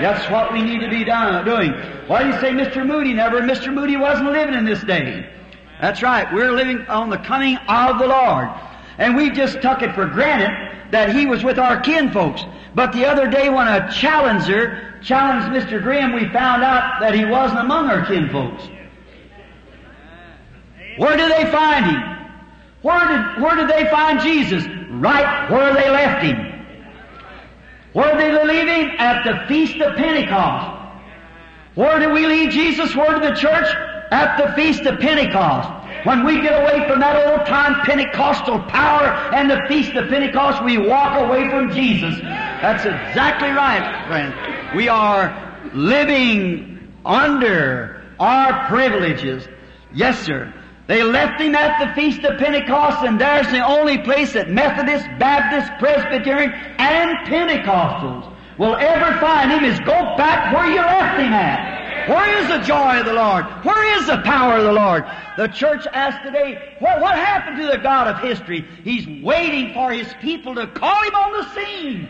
[0.00, 1.95] That's what we need to be doing.
[2.06, 2.86] Why do you say Mr.
[2.86, 3.40] Moody never?
[3.40, 3.72] Mr.
[3.72, 5.28] Moody wasn't living in this day.
[5.80, 6.32] That's right.
[6.32, 8.48] We're living on the coming of the Lord.
[8.98, 12.44] And we just took it for granted that he was with our kinfolks.
[12.74, 15.82] But the other day when a challenger challenged Mr.
[15.82, 18.70] Graham, we found out that he wasn't among our kinfolks.
[20.96, 22.02] Where did they find him?
[22.82, 24.64] Where did, where did they find Jesus?
[24.90, 26.52] Right where they left him.
[27.92, 28.96] Where did they leave him?
[28.98, 30.75] At the Feast of Pentecost.
[31.76, 32.96] Where did we leave Jesus?
[32.96, 33.66] Where did the church?
[34.10, 35.68] At the Feast of Pentecost.
[36.06, 40.64] When we get away from that old time Pentecostal power and the Feast of Pentecost,
[40.64, 42.18] we walk away from Jesus.
[42.20, 44.76] That's exactly right, friend.
[44.76, 49.46] We are living under our privileges.
[49.92, 50.54] Yes, sir.
[50.86, 55.04] They left him at the Feast of Pentecost, and there's the only place that Methodist,
[55.18, 61.32] Baptist, Presbyterian, and Pentecostals will ever find him is go back where you left him
[61.32, 62.08] at.
[62.08, 63.44] Where is the joy of the Lord?
[63.64, 65.04] Where is the power of the Lord?
[65.36, 68.64] The church asks today, what, what happened to the God of history?
[68.84, 72.08] He's waiting for His people to call Him on the scene.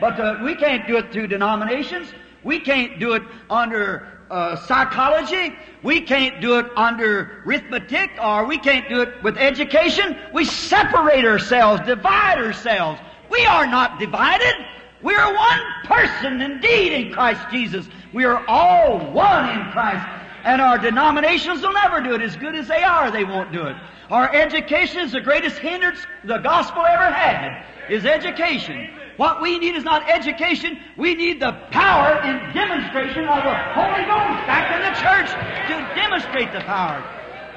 [0.00, 2.08] But uh, we can't do it through denominations.
[2.42, 5.54] We can't do it under uh, psychology.
[5.82, 10.16] We can't do it under arithmetic or we can't do it with education.
[10.32, 13.00] We separate ourselves, divide ourselves.
[13.30, 14.54] We are not divided.
[15.02, 17.88] We are one person indeed in Christ Jesus.
[18.12, 20.06] We are all one in Christ.
[20.44, 23.10] And our denominations will never do it as good as they are.
[23.10, 23.76] They won't do it.
[24.10, 28.88] Our education is the greatest hindrance the gospel ever had, is education.
[29.18, 30.78] What we need is not education.
[30.96, 35.28] We need the power and demonstration of the Holy Ghost back in the church
[35.68, 37.04] to demonstrate the power.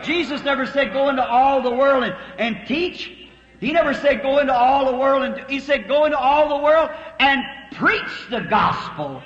[0.04, 3.12] Jesus never said go into all the world and, and teach.
[3.62, 6.64] He never said go into all the world and he said go into all the
[6.64, 7.44] world and
[7.74, 9.22] preach the gospel.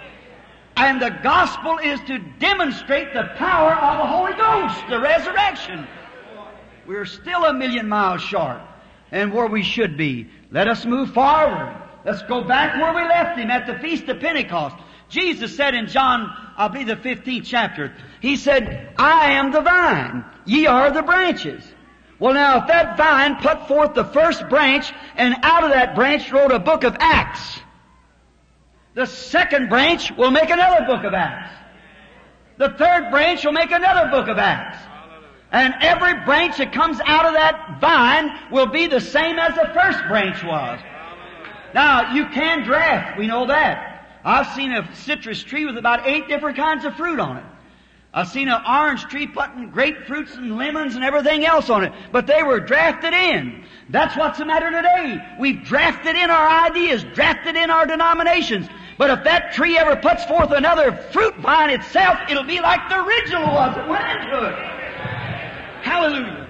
[0.75, 5.87] And the gospel is to demonstrate the power of the Holy Ghost, the resurrection.
[6.85, 8.59] We're still a million miles short
[9.09, 10.29] and where we should be.
[10.51, 11.73] Let us move forward.
[12.03, 14.75] Let's go back where we left him at the Feast of Pentecost.
[15.07, 20.25] Jesus said in John, I believe the 15th chapter, He said, I am the vine,
[20.45, 21.63] ye are the branches.
[22.19, 26.31] Well now, if that vine put forth the first branch, and out of that branch
[26.31, 27.59] wrote a book of Acts,
[28.93, 31.51] the second branch will make another book of Acts.
[32.57, 34.77] The third branch will make another book of Acts.
[35.51, 39.69] And every branch that comes out of that vine will be the same as the
[39.73, 40.79] first branch was.
[41.73, 44.19] Now, you can draft, we know that.
[44.23, 47.43] I've seen a citrus tree with about eight different kinds of fruit on it.
[48.15, 52.27] I've seen an orange tree putting grapefruits and lemons and everything else on it, but
[52.27, 53.65] they were drafted in.
[53.89, 55.35] That's what's the matter today.
[55.37, 58.69] We've drafted in our ideas, drafted in our denominations.
[58.97, 63.03] But if that tree ever puts forth another fruit vine itself, it'll be like the
[63.03, 64.21] original was that went.
[65.83, 66.47] Hallelujah.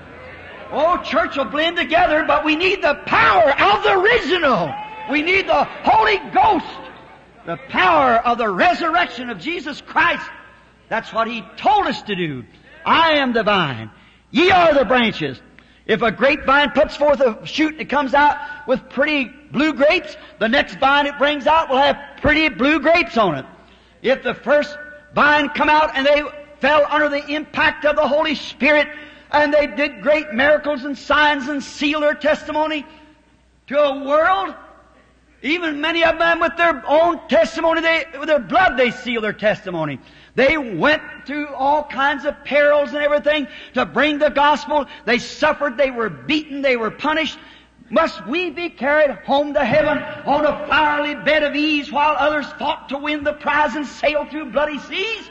[0.71, 4.71] Oh, church will blend together, but we need the power of the original.
[5.10, 6.65] We need the Holy Ghost.
[7.47, 10.30] The power of the resurrection of Jesus Christ.
[10.89, 12.43] That's what He told us to do.
[12.85, 13.89] I am the vine.
[14.31, 15.41] Ye are the branches.
[15.85, 20.49] If a grapevine puts forth a shoot that comes out with pretty blue grapes, the
[20.49, 23.45] next vine it brings out will have pretty blue grapes on it.
[24.01, 24.75] If the first
[25.13, 26.23] vine come out and they
[26.59, 28.87] fell under the impact of the Holy Spirit
[29.31, 32.85] and they did great miracles and signs and seal their testimony
[33.67, 34.55] to a world,
[35.43, 39.33] even many of them with their own testimony, they, with their blood they seal their
[39.33, 39.99] testimony.
[40.35, 44.85] They went through all kinds of perils and everything to bring the gospel.
[45.05, 47.39] They suffered, they were beaten, they were punished.
[47.89, 52.47] Must we be carried home to heaven on a flowery bed of ease while others
[52.53, 55.29] fought to win the prize and sail through bloody seas?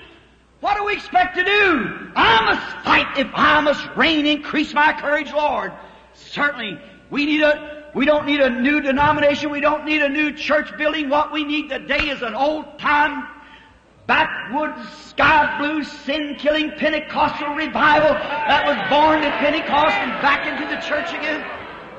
[0.61, 2.11] What do we expect to do?
[2.17, 5.73] I must fight if I must reign, increase my courage, Lord.
[6.15, 6.81] Certainly,
[7.11, 10.75] we need a, we don't need a new denomination, we don't need a new church
[10.79, 11.11] building.
[11.11, 13.34] What we need today is an old time
[14.07, 20.81] backwoods, sky blue, sin-killing Pentecostal revival that was born at Pentecost and back into the
[20.83, 21.45] church again.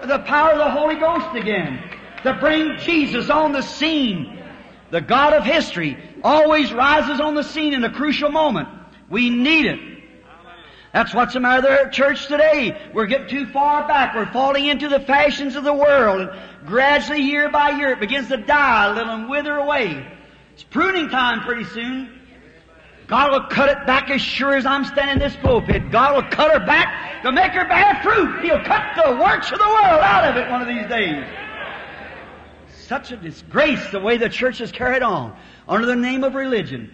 [0.07, 1.81] The power of the Holy Ghost again.
[2.23, 4.43] To bring Jesus on the scene.
[4.91, 8.69] The God of history always rises on the scene in a crucial moment.
[9.09, 9.79] We need it.
[10.93, 12.89] That's what's the matter with our church today.
[12.93, 14.15] We're getting too far back.
[14.15, 16.21] We're falling into the fashions of the world.
[16.21, 20.07] And gradually, year by year, it begins to die a little and wither away.
[20.55, 22.17] It's pruning time pretty soon.
[23.07, 25.91] God will cut it back as sure as I'm standing in this pulpit.
[25.91, 28.41] God will cut her back to make her bear fruit.
[28.41, 31.25] He'll cut the works of the world out of it one of these days.
[32.69, 35.37] Such a disgrace the way the church is carried on
[35.67, 36.89] under the name of religion.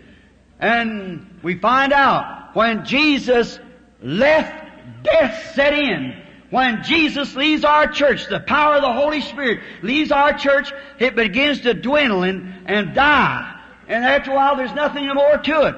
[0.59, 3.59] And we find out when Jesus
[4.01, 6.19] left, death set in.
[6.51, 11.15] When Jesus leaves our church, the power of the Holy Spirit leaves our church, it
[11.15, 13.59] begins to dwindle and, and die.
[13.87, 15.75] And after a while, there's nothing more to it.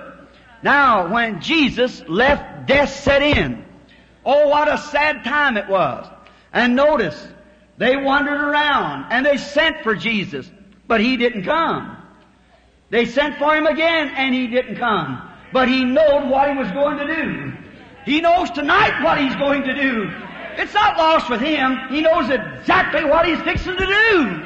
[0.63, 3.63] Now, when Jesus left, death set in.
[4.25, 6.07] Oh, what a sad time it was.
[6.51, 7.27] And notice,
[7.77, 10.49] they wandered around and they sent for Jesus,
[10.87, 11.97] but he didn't come.
[12.89, 15.29] They sent for him again and he didn't come.
[15.51, 17.53] But he knew what he was going to do.
[18.05, 20.11] He knows tonight what he's going to do.
[20.57, 21.77] It's not lost with him.
[21.89, 24.45] He knows exactly what he's fixing to do.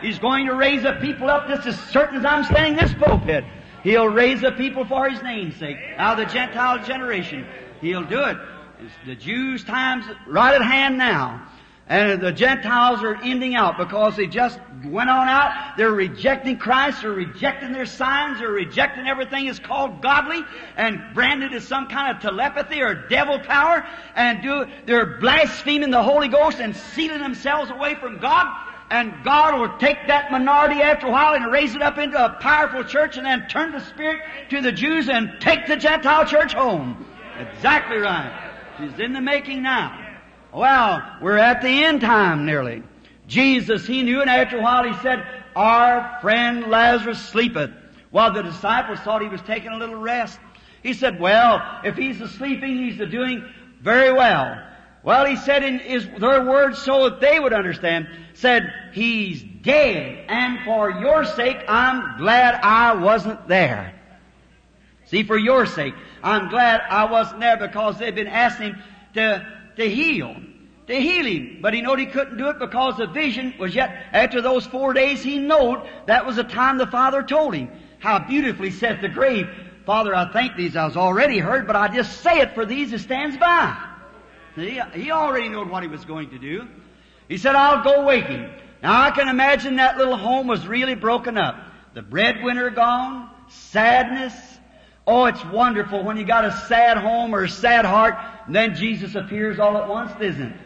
[0.00, 3.44] He's going to raise the people up just as certain as I'm standing this pulpit.
[3.82, 5.76] He'll raise the people for his name's sake.
[5.96, 7.46] Out of the Gentile generation.
[7.80, 8.36] He'll do it.
[8.80, 11.46] It's the Jews' time's right at hand now.
[11.88, 15.78] And the Gentiles are ending out because they just went on out.
[15.78, 17.00] They're rejecting Christ.
[17.00, 18.40] They're rejecting their signs.
[18.40, 20.44] They're rejecting everything that's called godly
[20.76, 23.86] and branded as some kind of telepathy or devil power.
[24.14, 28.46] And do, they're blaspheming the Holy Ghost and sealing themselves away from God.
[28.90, 32.34] And God will take that minority after a while and raise it up into a
[32.40, 34.20] powerful church and then turn the Spirit
[34.50, 37.06] to the Jews and take the Gentile church home.
[37.38, 38.52] Exactly right.
[38.78, 39.97] She's in the making now.
[40.52, 42.82] Well, we're at the end time nearly.
[43.26, 45.24] Jesus, he knew, and after a while he said,
[45.54, 47.70] Our friend Lazarus sleepeth.
[48.10, 50.38] While the disciples thought he was taking a little rest.
[50.82, 53.44] He said, Well, if he's sleeping, he's doing
[53.82, 54.64] very well.
[55.02, 60.24] Well, he said in his, their words so that they would understand, said, He's dead,
[60.28, 63.94] and for your sake, I'm glad I wasn't there.
[65.06, 68.82] See, for your sake, I'm glad I wasn't there because they've been asking him
[69.14, 70.36] to to heal,
[70.86, 71.58] to heal him.
[71.62, 74.92] But he knowed he couldn't do it because the vision was yet, after those four
[74.92, 77.70] days, he knowed that was the time the Father told him.
[78.00, 79.48] How beautifully saith the grave,
[79.86, 82.90] Father, I thank these I was already heard, but I just say it for these
[82.90, 83.76] that stands by.
[84.54, 86.68] See, he already knew what he was going to do.
[87.28, 88.50] He said, I'll go wake him.
[88.82, 91.56] Now I can imagine that little home was really broken up.
[91.94, 94.34] The breadwinner gone, sadness,
[95.10, 98.74] Oh, it's wonderful when you got a sad home or a sad heart, and then
[98.74, 100.56] Jesus appears all at once, isn't it?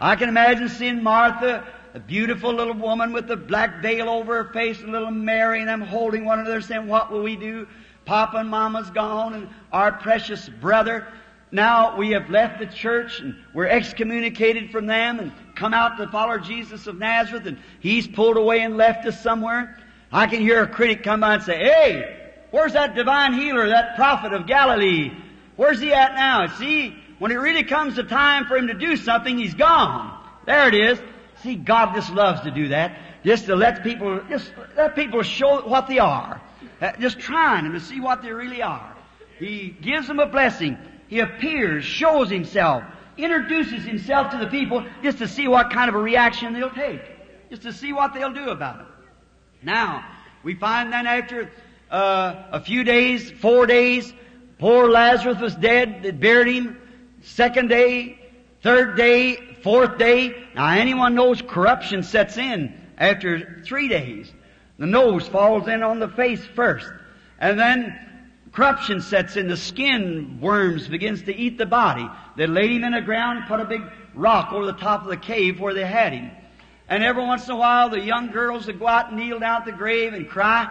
[0.00, 4.52] I can imagine seeing Martha, a beautiful little woman with the black veil over her
[4.52, 7.66] face, and little Mary, and them holding one another saying, what will we do?
[8.04, 11.08] Papa and Mama's gone, and our precious brother.
[11.50, 16.06] Now we have left the church, and we're excommunicated from them, and come out to
[16.06, 19.76] follow Jesus of Nazareth, and he's pulled away and left us somewhere.
[20.12, 22.21] I can hear a critic come by and say, hey,
[22.52, 25.10] Where's that divine healer, that prophet of Galilee?
[25.56, 26.46] Where's he at now?
[26.58, 30.22] See, when it really comes to time for him to do something, he's gone.
[30.46, 31.00] There it is.
[31.42, 32.98] See, God just loves to do that.
[33.24, 36.40] Just to let people, just let people show what they are.
[36.80, 38.94] Uh, just trying them to see what they really are.
[39.38, 40.76] He gives them a blessing.
[41.08, 42.84] He appears, shows himself,
[43.16, 47.00] introduces himself to the people just to see what kind of a reaction they'll take.
[47.50, 48.86] Just to see what they'll do about it.
[49.62, 50.04] Now,
[50.42, 51.50] we find then after
[51.92, 54.12] uh, a few days, four days,
[54.58, 56.02] poor Lazarus was dead.
[56.02, 56.78] They buried him.
[57.22, 58.18] Second day,
[58.62, 60.34] third day, fourth day.
[60.54, 64.32] Now anyone knows corruption sets in after three days.
[64.78, 66.90] The nose falls in on the face first.
[67.38, 67.98] And then
[68.52, 69.46] corruption sets in.
[69.46, 72.08] The skin worms begins to eat the body.
[72.36, 73.82] They laid him in the ground, put a big
[74.14, 76.30] rock over the top of the cave where they had him.
[76.88, 79.60] And every once in a while, the young girls would go out and kneel down
[79.60, 80.68] at the grave and cry.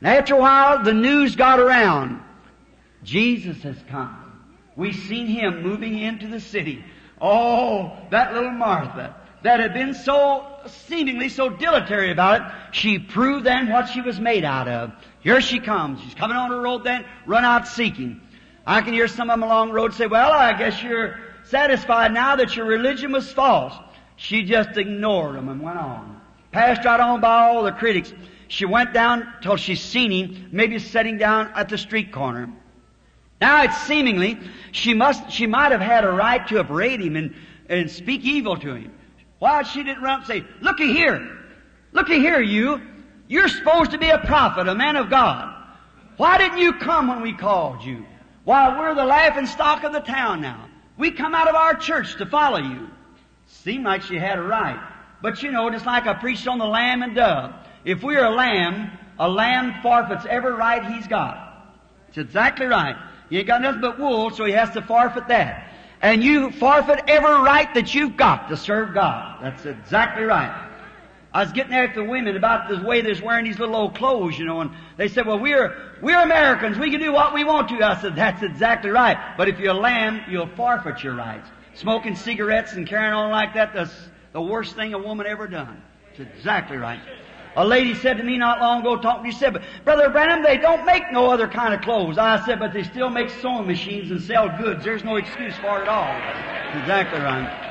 [0.00, 2.20] And after a while, the news got around.
[3.02, 4.16] Jesus has come.
[4.76, 6.84] We've seen him moving into the city.
[7.20, 13.44] Oh, that little Martha that had been so seemingly so dilatory about it, she proved
[13.44, 14.92] then what she was made out of.
[15.20, 16.00] Here she comes.
[16.02, 18.20] She's coming on the road then, run out seeking.
[18.66, 22.12] I can hear some of them along the road say, well, I guess you're satisfied
[22.12, 23.74] now that your religion was false.
[24.16, 26.20] She just ignored them and went on.
[26.52, 28.12] Passed right on by all the critics.
[28.50, 32.52] She went down till she seen him, maybe sitting down at the street corner.
[33.40, 34.40] Now it's seemingly
[34.72, 37.32] she must she might have had a right to upbraid him and,
[37.68, 38.92] and speak evil to him.
[39.38, 41.38] Why she didn't run up and say, Looky here,
[41.92, 42.82] looky here, you.
[43.28, 45.54] You're supposed to be a prophet, a man of God.
[46.16, 48.04] Why didn't you come when we called you?
[48.42, 50.68] Why, we're the laughing stock of the town now.
[50.98, 52.90] We come out of our church to follow you.
[53.46, 54.84] Seemed like she had a right.
[55.22, 57.54] But you know, just like I preached on the lamb and dove,
[57.84, 61.46] if we're a lamb, a lamb forfeits every right he's got.
[62.08, 62.96] It's exactly right.
[63.28, 65.72] He ain't got nothing but wool, so he has to forfeit that.
[66.02, 69.38] And you forfeit every right that you've got to serve God.
[69.42, 70.68] That's exactly right.
[71.32, 74.36] I was getting after the women about the way they're wearing these little old clothes,
[74.36, 76.76] you know, and they said, well, we're, we're Americans.
[76.76, 77.84] We can do what we want to.
[77.84, 79.36] I said, that's exactly right.
[79.36, 81.48] But if you're a lamb, you'll forfeit your rights.
[81.74, 83.94] Smoking cigarettes and carrying on like that, that's
[84.32, 85.80] the worst thing a woman ever done.
[86.10, 87.00] It's exactly right.
[87.56, 90.56] A lady said to me not long ago, talking to me, said, Brother Branham, they
[90.56, 92.16] don't make no other kind of clothes.
[92.16, 94.84] I said, but they still make sewing machines and sell goods.
[94.84, 96.80] There's no excuse for it at all.
[96.80, 97.66] exactly right.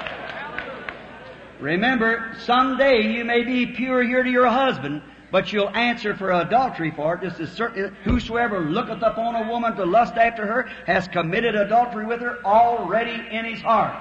[1.59, 5.01] Remember, someday you may be pure here to your husband,
[5.32, 7.21] but you'll answer for adultery for it.
[7.21, 7.95] This is certain.
[8.03, 13.27] Whosoever looketh upon a woman to lust after her has committed adultery with her already
[13.30, 13.93] in his heart.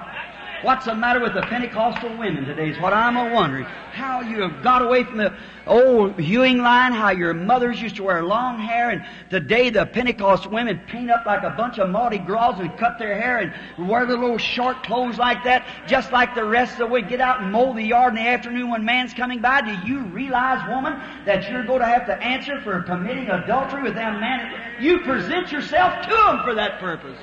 [0.61, 3.63] What's the matter with the Pentecostal women today is what I'm a wondering.
[3.63, 5.33] How you have got away from the
[5.65, 10.47] old hewing line, how your mothers used to wear long hair, and today the Pentecost
[10.47, 14.05] women paint up like a bunch of Mardi Gras and cut their hair and wear
[14.05, 17.03] the little short clothes like that, just like the rest of the way.
[17.03, 19.61] Get out and mow the yard in the afternoon when man's coming by.
[19.61, 23.95] Do you realize, woman, that you're going to have to answer for committing adultery with
[23.95, 24.81] them man?
[24.81, 27.17] You present yourself to them for that purpose.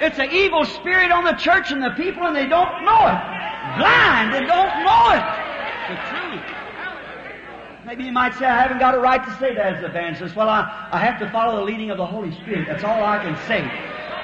[0.00, 3.18] It's an evil spirit on the church and the people and they don't know it.
[3.78, 5.24] Blind and don't know it.
[5.90, 6.58] The truth.
[7.86, 10.36] Maybe you might say, I haven't got a right to say that as an evangelist.
[10.36, 12.68] Well, I, I have to follow the leading of the Holy Spirit.
[12.68, 13.64] That's all I can say.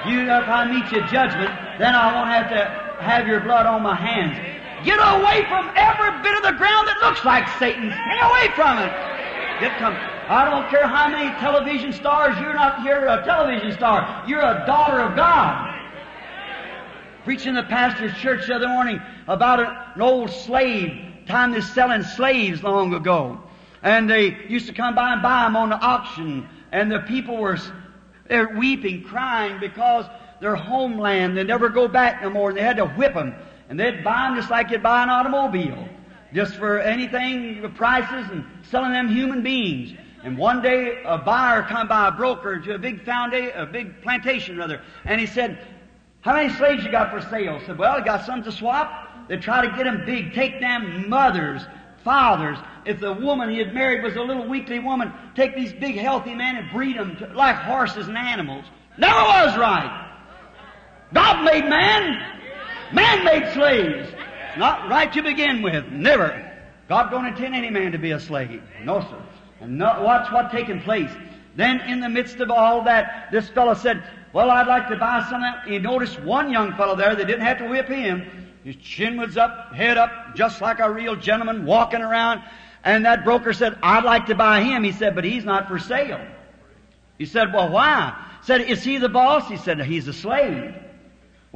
[0.07, 1.49] You, if I meet your judgment,
[1.79, 2.61] then I won't have to
[3.01, 4.37] have your blood on my hands.
[4.85, 7.91] Get away from every bit of the ground that looks like Satan's.
[7.91, 8.93] Stay away from it.
[9.59, 10.14] Get come.
[10.27, 14.23] I don't care how many television stars, you're not you're a television star.
[14.27, 15.73] You're a daughter of God.
[17.23, 22.63] Preaching the pastor's church the other morning about an old slave, time they selling slaves
[22.63, 23.39] long ago.
[23.83, 26.47] And they used to come by and buy them on the auction.
[26.71, 27.57] And the people were,
[28.27, 30.05] they're weeping, crying because
[30.41, 32.49] their homeland, they never go back no more.
[32.49, 33.35] And they had to whip them.
[33.69, 35.87] And they'd buy them just like you'd buy an automobile.
[36.33, 39.95] Just for anything, the prices and selling them human beings.
[40.25, 44.01] And one day a buyer come by, a broker to a big foundation, a big
[44.01, 45.59] plantation rather, and he said,
[46.21, 47.59] how many slaves you got for sale?
[47.61, 49.29] I said, well, I got some to swap.
[49.29, 51.61] They try to get them big, take them mothers,
[52.03, 52.57] fathers.
[52.85, 56.33] If the woman he had married was a little weakly woman, take these big healthy
[56.33, 58.65] men and breed them to, like horses and animals.
[58.97, 60.11] Never was right.
[61.13, 62.41] God made man.
[62.93, 64.09] Man made slaves.
[64.57, 65.85] Not right to begin with.
[65.91, 66.51] Never.
[66.89, 68.63] God don't intend any man to be a slave.
[68.83, 69.24] No, sir.
[69.61, 71.11] And no, watch what taking place.
[71.55, 74.03] Then in the midst of all that, this fellow said,
[74.33, 75.67] well, I'd like to buy some of that.
[75.67, 78.51] He noticed one young fellow there that didn't have to whip him.
[78.65, 82.41] His chin was up, head up, just like a real gentleman walking around.
[82.83, 84.83] And that broker said, I'd like to buy him.
[84.83, 86.19] He said, but he's not for sale.
[87.17, 88.21] He said, well, why?
[88.43, 89.47] Said, is he the boss?
[89.47, 90.75] He said, he's a slave.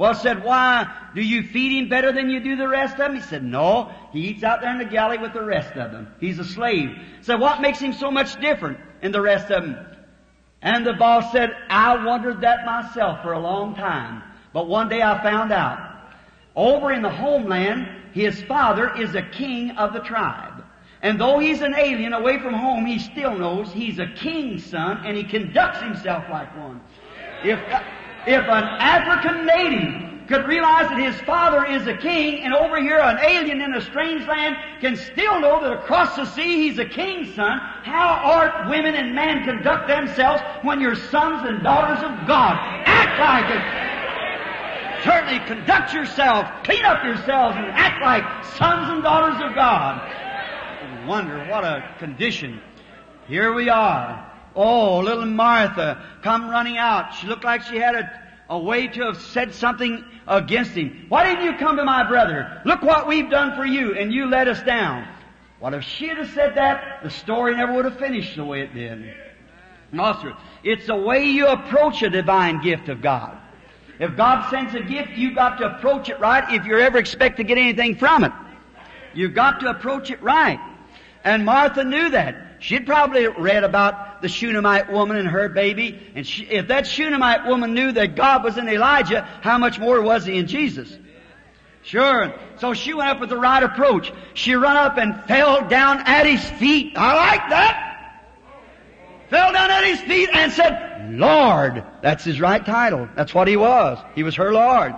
[0.00, 0.90] Well, said, why?
[1.14, 3.16] Do you feed him better than you do the rest of them?
[3.16, 3.92] He said, no.
[4.14, 6.14] He eats out there in the galley with the rest of them.
[6.18, 6.88] He's a slave.
[7.20, 9.76] Said, what makes him so much different in the rest of them?
[10.62, 14.22] And the boss said, I wondered that myself for a long time.
[14.54, 15.78] But one day I found out.
[16.56, 20.64] Over in the homeland, his father is a king of the tribe.
[21.02, 25.02] And though he's an alien away from home, he still knows he's a king's son
[25.04, 26.80] and he conducts himself like one.
[27.44, 27.58] If,
[28.26, 33.00] if an African native could realize that his father is a king and over here
[33.00, 36.84] an alien in a strange land can still know that across the sea he's a
[36.84, 42.28] king's son, how art women and men conduct themselves when you're sons and daughters of
[42.28, 42.56] God?
[42.86, 43.90] Act like it.
[45.04, 49.98] Certainly conduct yourself, clean up yourselves and act like sons and daughters of God.
[51.08, 52.60] Wonder what a condition.
[53.26, 54.29] Here we are.
[54.54, 57.14] Oh, little Martha come running out.
[57.14, 61.06] She looked like she had a, a way to have said something against him.
[61.08, 62.60] Why didn't you come to my brother?
[62.64, 65.06] Look what we've done for you, and you let us down.
[65.60, 67.02] What if she had said that?
[67.02, 69.14] The story never would have finished the way it did.
[69.92, 70.34] No, sir.
[70.64, 73.36] It's the way you approach a divine gift of God.
[73.98, 77.36] If God sends a gift, you've got to approach it right if you ever expect
[77.36, 78.32] to get anything from it.
[79.12, 80.58] You've got to approach it right.
[81.24, 82.56] And Martha knew that.
[82.60, 87.46] She'd probably read about the Shunammite woman and her baby, and she, if that Shunammite
[87.46, 90.96] woman knew that God was in Elijah, how much more was he in Jesus?
[91.82, 92.34] Sure.
[92.56, 94.12] So she went up with the right approach.
[94.34, 96.92] She run up and fell down at his feet.
[96.96, 97.86] I like that.
[99.30, 101.84] Fell down at his feet and said, Lord.
[102.02, 103.08] That's his right title.
[103.16, 103.98] That's what he was.
[104.14, 104.94] He was her Lord.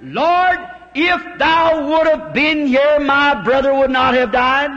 [0.00, 0.58] Lord,
[0.94, 4.70] if thou would have been here, my brother would not have died.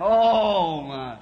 [0.00, 1.16] Oh my.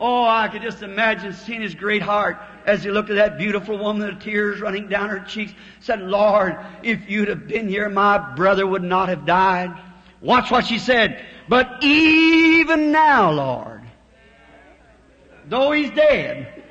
[0.00, 3.78] Oh, I could just imagine seeing his great heart as he looked at that beautiful
[3.78, 8.18] woman, the tears running down her cheeks, said, Lord, if you'd have been here, my
[8.34, 9.76] brother would not have died.
[10.20, 11.24] Watch what she said.
[11.48, 13.82] But even now, Lord,
[15.48, 16.62] though he's dead,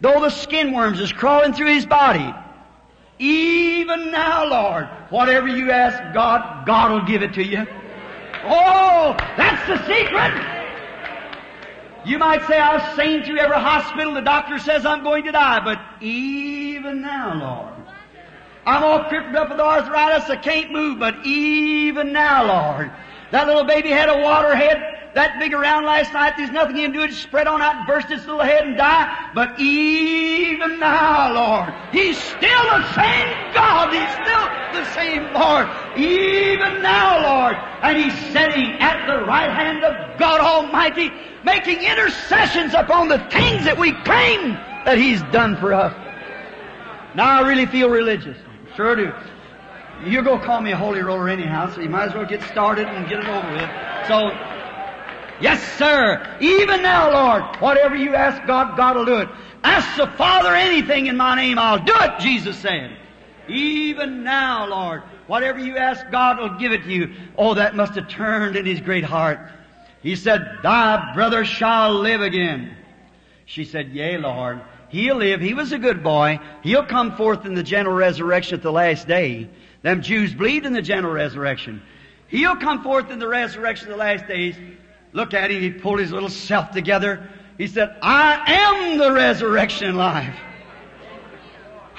[0.00, 2.32] though the skin worms is crawling through his body,
[3.18, 7.66] even now, Lord, whatever you ask God, God will give it to you.
[8.44, 10.57] Oh, that's the secret.
[12.04, 15.60] You might say, I've seen through every hospital, the doctor says I'm going to die,
[15.64, 17.74] but even now, Lord,
[18.64, 22.92] I'm all crippled up with arthritis, I can't move, but even now, Lord,
[23.30, 26.82] that little baby had a water head, that big around last night, there's nothing you
[26.84, 29.30] can do, it spread on out and burst its little head and die.
[29.34, 33.90] But even now, Lord, He's still the same God.
[33.90, 34.46] He's still
[34.78, 35.66] the same Lord.
[35.98, 37.56] Even now, Lord.
[37.82, 41.10] And He's sitting at the right hand of God Almighty,
[41.42, 44.52] making intercessions upon the things that we claim
[44.84, 45.94] that He's done for us.
[47.16, 48.38] Now I really feel religious.
[48.76, 49.12] Sure do.
[50.04, 52.40] You're going to call me a holy roller anyhow, so you might as well get
[52.44, 53.68] started and get it over with.
[54.06, 54.30] So,
[55.40, 56.36] Yes, sir.
[56.40, 59.28] Even now, Lord, whatever you ask God, God will do it.
[59.62, 62.96] Ask the Father anything in my name, I'll do it, Jesus said.
[63.48, 67.14] Even now, Lord, whatever you ask, God will give it to you.
[67.36, 69.40] Oh, that must have turned in his great heart.
[70.02, 72.76] He said, Thy brother shall live again.
[73.46, 74.60] She said, Yea, Lord.
[74.90, 75.40] He'll live.
[75.40, 76.40] He was a good boy.
[76.62, 79.48] He'll come forth in the general resurrection at the last day.
[79.82, 81.82] Them Jews believed in the general resurrection.
[82.28, 84.56] He'll come forth in the resurrection of the last days.
[85.12, 85.60] Look at him.
[85.60, 87.28] He pulled his little self together.
[87.56, 90.34] He said, I am the resurrection life.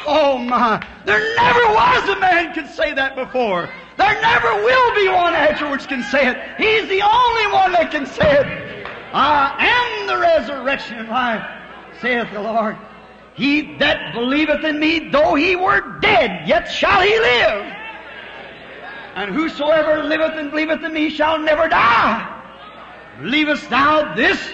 [0.08, 0.86] Oh my.
[1.06, 3.70] There never was a man could say that before.
[3.98, 6.38] There never will be one afterwards can say it.
[6.58, 8.88] He's the only one that can say it.
[9.14, 11.44] I am the resurrection life,
[12.00, 12.78] saith the Lord.
[13.34, 17.74] He that believeth in me, though he were dead, yet shall he live.
[19.16, 22.39] And whosoever liveth and believeth in me shall never die.
[23.22, 24.54] Believest thou this?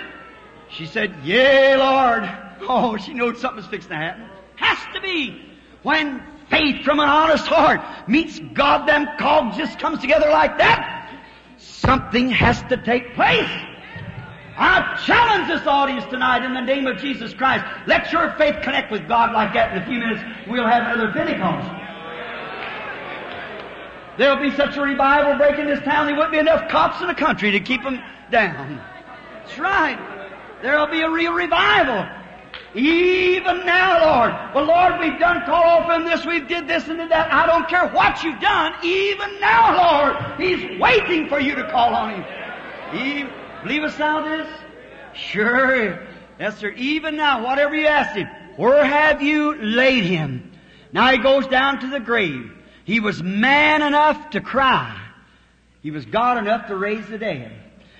[0.69, 2.29] She said, Yea, Lord.
[2.61, 4.27] Oh, she knows something's fixing to happen.
[4.55, 5.41] Has to be.
[5.83, 11.21] When faith from an honest heart meets God, them cogs just comes together like that.
[11.57, 13.49] Something has to take place.
[14.57, 17.65] I challenge this audience tonight in the name of Jesus Christ.
[17.87, 20.21] Let your faith connect with God like that in a few minutes.
[20.47, 21.74] We'll have another Pentecost.
[24.17, 27.15] There'll be such a revival breaking this town, there wouldn't be enough cops in the
[27.15, 28.01] country to keep them
[28.31, 28.81] down.
[29.33, 29.99] That's right.
[30.61, 32.07] There'll be a real revival.
[32.73, 34.55] Even now, Lord.
[34.55, 37.31] Well, Lord, we've done call off from this, we've did this and did that.
[37.31, 38.73] I don't care what you've done.
[38.83, 42.25] Even now, Lord, He's waiting for you to call on Him.
[42.91, 43.25] He,
[43.63, 44.47] believest thou this?
[45.13, 46.05] Sure.
[46.39, 46.69] Yes, sir.
[46.71, 50.51] Even now, whatever you ask Him, where have you laid Him?
[50.91, 52.51] Now He goes down to the grave.
[52.85, 54.97] He was man enough to cry.
[55.81, 57.51] He was God enough to raise the dead.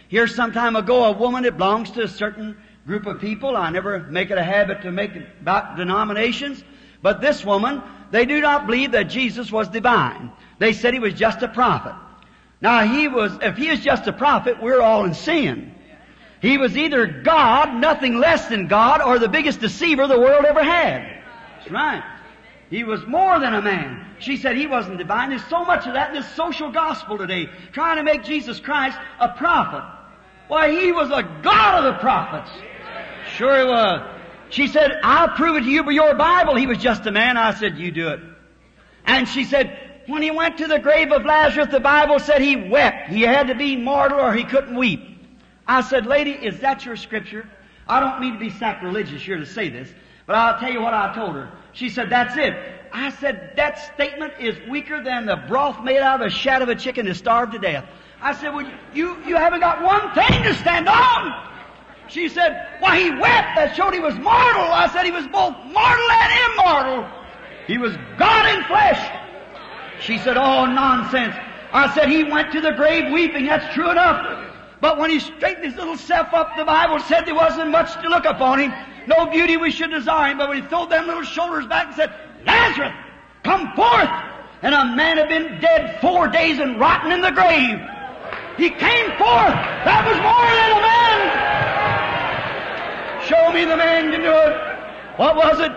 [0.07, 2.55] Here some time ago, a woman that belongs to a certain
[2.85, 6.63] group of people, I never make it a habit to make it about denominations,
[7.01, 7.81] but this woman,
[8.11, 10.31] they do not believe that Jesus was divine.
[10.59, 11.95] They said he was just a prophet.
[12.61, 15.73] Now he was, if he is just a prophet, we're all in sin.
[16.41, 20.63] He was either God, nothing less than God, or the biggest deceiver the world ever
[20.63, 21.23] had.
[21.57, 22.03] That's right.
[22.75, 24.05] He was more than a man.
[24.19, 25.29] She said he wasn't divine.
[25.29, 28.97] There's so much of that in this social gospel today, trying to make Jesus Christ
[29.17, 29.81] a prophet.
[30.49, 32.51] Why, he was a God of the prophets.
[33.37, 34.01] Sure he was.
[34.49, 36.57] She said, I'll prove it to you by your Bible.
[36.57, 37.37] He was just a man.
[37.37, 38.19] I said, you do it.
[39.05, 42.57] And she said, when he went to the grave of Lazarus, the Bible said he
[42.57, 43.07] wept.
[43.07, 44.99] He had to be mortal or he couldn't weep.
[45.65, 47.49] I said, lady, is that your scripture?
[47.87, 49.89] I don't mean to be sacrilegious here to say this,
[50.27, 51.49] but I'll tell you what I told her.
[51.75, 52.53] She said, that's it.
[52.93, 56.69] I said, that statement is weaker than the broth made out of a shat of
[56.69, 57.85] a chicken that starved to death.
[58.21, 61.51] I said, well, you, you haven't got one thing to stand on.
[62.07, 63.57] She said, why he wept.
[63.57, 64.63] That showed he was mortal.
[64.71, 67.11] I said he was both mortal and immortal.
[67.67, 69.01] He was God in flesh.
[69.99, 71.35] She said, oh, nonsense.
[71.73, 73.47] I said he went to the grave weeping.
[73.47, 74.53] That's true enough.
[74.79, 78.07] But when he straightened his little self up, the Bible said there wasn't much to
[78.07, 78.73] look upon him.
[79.07, 80.35] No beauty we should desire.
[80.35, 82.13] But when he threw them little shoulders back and said,
[82.45, 82.93] Lazarus,
[83.43, 84.09] come forth!
[84.61, 87.79] And a man had been dead four days and rotten in the grave.
[88.57, 89.55] He came forth.
[89.85, 91.45] That was more than a man.
[93.27, 94.55] Show me the man can do it.
[95.17, 95.71] What was it?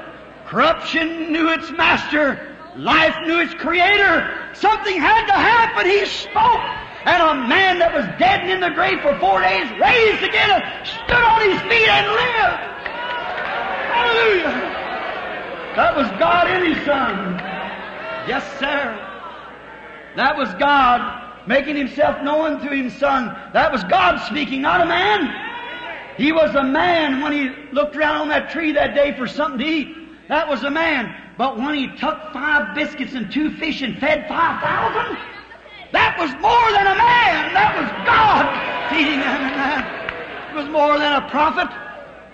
[0.47, 2.57] Corruption knew its master.
[2.77, 4.31] Life knew its creator.
[4.55, 5.87] Something had to happen.
[5.87, 6.63] He spoke.
[7.05, 10.51] And a man that was dead and in the grave for four days raised again
[10.51, 12.68] and stood on his feet and lived.
[13.99, 14.55] Hallelujah.
[15.77, 17.39] That was God in His Son.
[18.29, 19.05] Yes, sir.
[20.17, 23.35] That was God making Himself known through His Son.
[23.53, 25.47] That was God speaking, not a man.
[26.17, 29.61] He was a man when he looked around on that tree that day for something
[29.61, 29.97] to eat.
[30.29, 31.15] That was a man.
[31.39, 35.17] But when he took five biscuits and two fish and fed five thousand,
[35.93, 37.55] that was more than a man.
[37.55, 38.51] That was God
[38.91, 40.51] feeding that.
[40.51, 41.71] It was more than a prophet,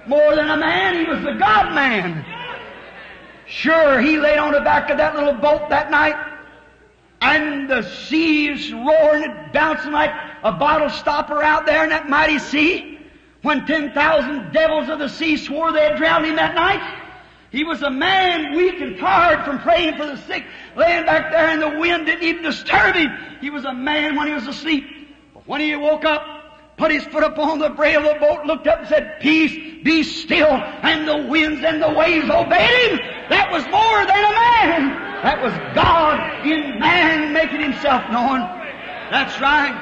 [0.08, 1.04] more than a man.
[1.04, 2.24] He was the God man.
[3.46, 6.16] Sure, he laid on the back of that little boat that night,
[7.20, 12.38] and the seas roaring and bouncing like a bottle stopper out there in that mighty
[12.38, 12.98] sea.
[13.42, 16.80] When 10,000 devils of the sea swore they had drowned him that night.
[17.50, 20.44] He was a man weak and tired from praying for the sick,
[20.74, 23.12] laying back there and the wind didn't even disturb him.
[23.40, 24.84] He was a man when he was asleep.
[25.34, 26.33] But when he woke up,
[26.76, 29.52] put his foot upon the brail of the boat, looked up and said, Peace,
[29.84, 32.98] be still, and the winds and the waves obeyed him.
[33.30, 35.04] That was more than a man.
[35.22, 38.40] That was God in man making himself known.
[39.10, 39.72] That's right.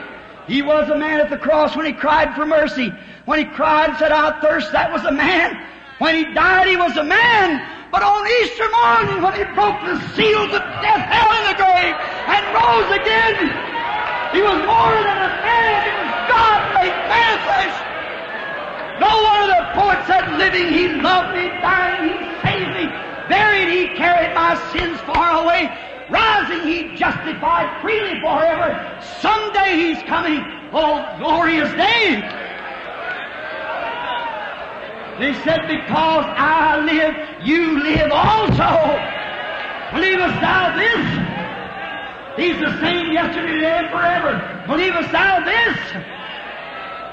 [0.47, 2.93] He was a man at the cross when he cried for mercy.
[3.25, 5.59] When he cried and said, I thirst, that was a man.
[5.99, 7.63] When he died, he was a man.
[7.93, 11.95] But on Easter morning, when he broke the seals of death, hell, in the grave,
[12.27, 13.37] and rose again,
[14.35, 16.12] he was more than a man.
[16.29, 17.79] God made manifest.
[19.01, 22.87] No one of the poets said, living, he loved me, dying, he saved me,
[23.29, 25.71] buried, he carried my sins far away,
[26.11, 28.79] rising, he justified freely forever.
[29.21, 30.45] Someday he's coming.
[30.73, 32.21] Oh, glorious day!
[35.19, 39.23] They said, because I live, you live also.
[39.93, 41.32] Believest thou this?
[42.37, 44.41] He's the same yesterday, today, and forever.
[44.65, 45.77] Believe Believest thou this?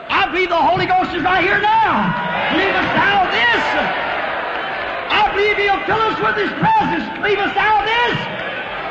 [0.07, 2.55] I believe the Holy Ghost is right here now.
[2.55, 3.63] Believe Believest thou this?
[5.11, 7.03] I believe He'll fill us with His presence.
[7.19, 8.15] Believe Believest thou this?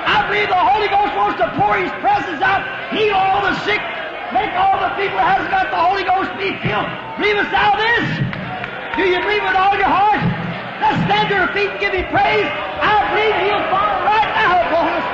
[0.04, 2.60] I believe the Holy Ghost wants to pour His presence out,
[2.92, 3.80] heal all the sick,
[4.36, 6.88] make all the people that hasn't got the Holy Ghost be filled.
[7.16, 8.04] Believest thou this?
[9.00, 10.20] Do you believe with all your heart?
[10.84, 12.52] Let's stand to our feet and give Him praise.
[12.84, 15.06] I believe He'll fall right now upon us.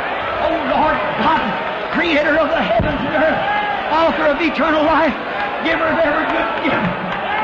[0.42, 1.46] Oh Lord God,
[1.94, 3.42] Creator of the heavens and earth,
[3.94, 5.14] Author of eternal life,
[5.62, 6.86] Giver of every good gift.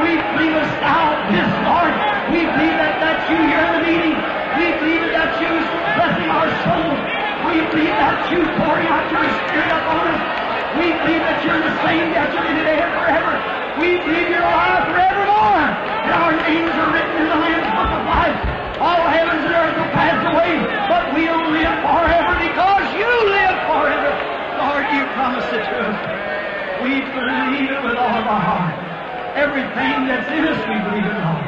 [0.03, 1.95] We believe us thou this, Lord.
[2.35, 4.15] We believe that that's you here in the meeting.
[4.59, 5.53] We believe that that's you
[5.95, 7.01] blessing our souls.
[7.47, 10.23] We believe that you pouring out your Spirit upon us.
[10.75, 13.35] We believe that you're the same yesterday, today, and forever.
[13.79, 15.67] We believe you're alive forevermore.
[15.71, 18.39] And our names are written in the Lamb's Book of Life.
[18.81, 20.57] All heavens and earth will pass away,
[20.89, 24.13] but we'll live forever because you live forever.
[24.57, 25.97] Lord, you promised it to us.
[26.91, 28.75] We believe it with all of our heart.
[29.39, 31.47] Everything that's in us, we believe it, Lord.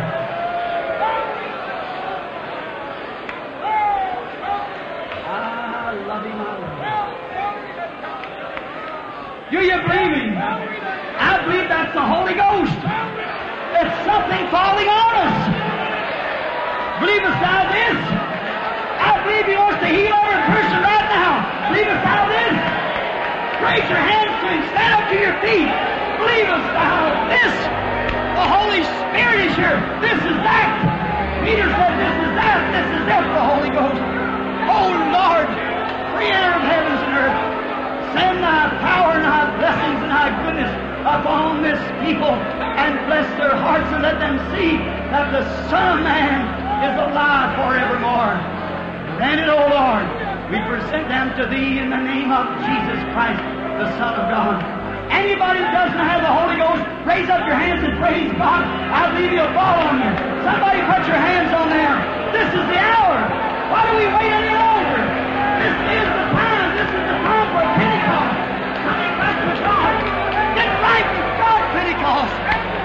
[5.26, 6.30] Ah, I.
[9.50, 10.30] Do you believe him?
[11.18, 12.78] I believe that's the Holy Ghost.
[13.82, 15.38] It's something falling on us.
[17.02, 17.98] Believe us thou this?
[17.98, 21.42] I believe he wants to heal every person right now.
[21.74, 22.54] Believe us thou this?
[23.58, 24.31] Raise your hands
[25.12, 25.68] to your feet.
[26.16, 27.54] Believe us thou this?
[28.32, 29.76] The Holy Spirit is here.
[30.00, 30.72] This is that.
[31.44, 32.60] Peter said this is that.
[32.72, 34.00] This is that, the Holy Ghost.
[34.72, 35.48] Oh Lord,
[36.16, 37.38] creator of heavens and earth,
[38.16, 40.72] send thy power and thy blessings and thy goodness
[41.04, 44.80] upon this people and bless their hearts and let them see
[45.12, 46.40] that the Son of Man
[46.88, 48.40] is alive forevermore.
[49.20, 50.08] Grant it, O Lord.
[50.48, 53.44] We present them to Thee in the name of Jesus Christ,
[53.76, 54.81] the Son of God.
[55.42, 58.62] Anybody who doesn't have the Holy Ghost, raise up your hands and praise God.
[58.62, 60.10] I believe He'll fall on you.
[60.46, 61.98] Somebody put your hands on there.
[62.30, 63.26] This is the hour.
[63.74, 65.02] Why do we wait any longer?
[65.58, 66.68] This is the time.
[66.78, 68.38] This is the time for Pentecost.
[68.86, 69.92] Coming back to God.
[70.54, 72.34] Get right with God, Pentecost.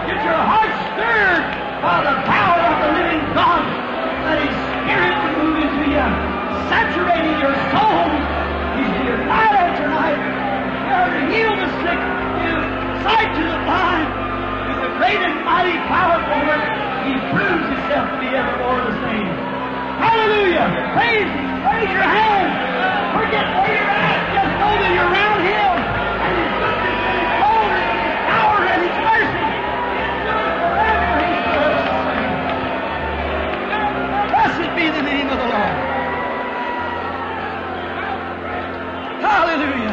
[0.10, 1.46] Get your heart stirred
[1.86, 3.70] by the power of the living God.
[4.26, 6.06] Let His Spirit move into you,
[6.74, 8.02] saturating your soul.
[8.82, 9.58] He's here night.
[10.88, 12.27] There to heal the sick,
[13.08, 14.10] right to the vine.
[14.68, 16.68] With the great and mighty power for which
[17.08, 19.32] he proves himself to be evermore the same.
[20.04, 20.68] Hallelujah!
[20.92, 21.32] Praise!
[21.72, 22.52] Raise your hands.
[23.16, 24.20] Forget where you're at!
[24.36, 25.72] Just know that you're around him!
[26.28, 29.48] And his goodness and his glory and his power and his mercy!
[30.60, 31.64] Forever he's the.
[34.36, 35.78] Blessed be the name of the Lord!
[39.24, 39.87] Hallelujah!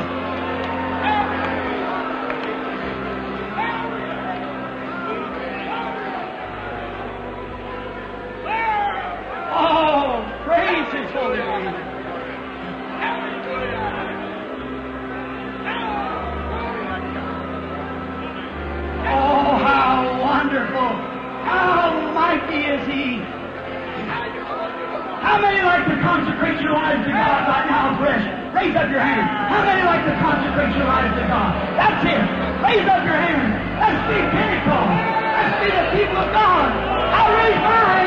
[25.25, 28.25] How many like to consecrate your lives to God right now fresh?
[28.53, 29.25] Raise up your hand.
[29.49, 31.51] How many like to consecrate your lives to God?
[31.81, 32.23] That's it.
[32.61, 33.49] Raise up your hand.
[33.81, 34.95] Let's see Pentecost.
[35.35, 36.65] Let's see the people of God.
[36.69, 38.04] I raise my hand.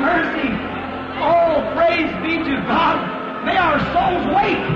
[0.00, 0.50] Mercy.
[1.20, 3.00] Oh, praise be to God.
[3.44, 4.66] May our souls wake.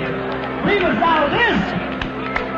[0.64, 1.58] Believe us thou this.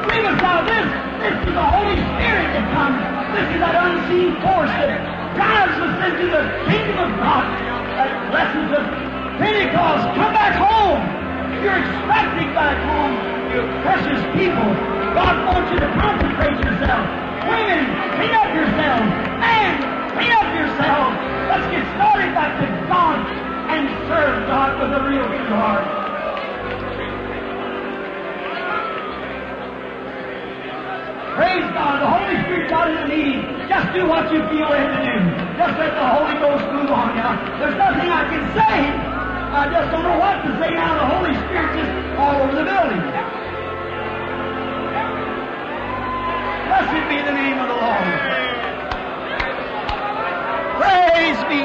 [0.07, 0.87] Believe us thou this.
[1.23, 2.99] This is the Holy Spirit that comes.
[3.33, 5.01] This is that unseen force that
[5.35, 7.45] drives us into the kingdom of God
[7.97, 8.87] that blesses us.
[9.41, 11.01] Pentecost, come back home.
[11.65, 13.15] You're expecting back home,
[13.55, 14.69] you precious people.
[15.15, 17.07] God wants you to consecrate yourself.
[17.47, 17.87] Women,
[18.19, 19.09] clean up yourselves.
[19.41, 19.71] Men,
[20.13, 21.32] clean up yourselves.
[21.53, 23.21] Let's get started back to God
[23.69, 25.85] and serve God with a real true heart.
[31.37, 32.01] Praise God.
[32.01, 33.69] The Holy Spirit got in the meeting.
[33.69, 35.17] Just do what you feel led to do.
[35.61, 37.37] Just let the Holy Ghost move on now.
[37.61, 38.77] There's nothing I can say.
[39.53, 41.05] I just don't know what to say now.
[41.05, 43.05] The Holy Spirit just all over the building.
[46.65, 48.52] Blessed be the name of the Lord.
[50.83, 51.63] Praise be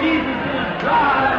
[0.00, 1.34] Jesus is God.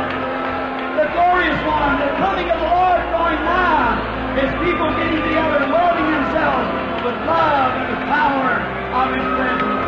[0.97, 4.01] The glorious one, the coming of the Lord drawing nigh.
[4.33, 6.67] His people getting together, welding themselves
[7.05, 8.57] with love and the power
[8.97, 9.81] of His presence.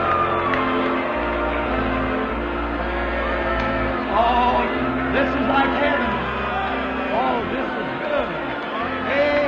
[4.13, 4.61] Oh,
[5.13, 6.11] this is like heaven.
[7.09, 8.29] Oh, this is good.
[9.09, 9.38] Oh,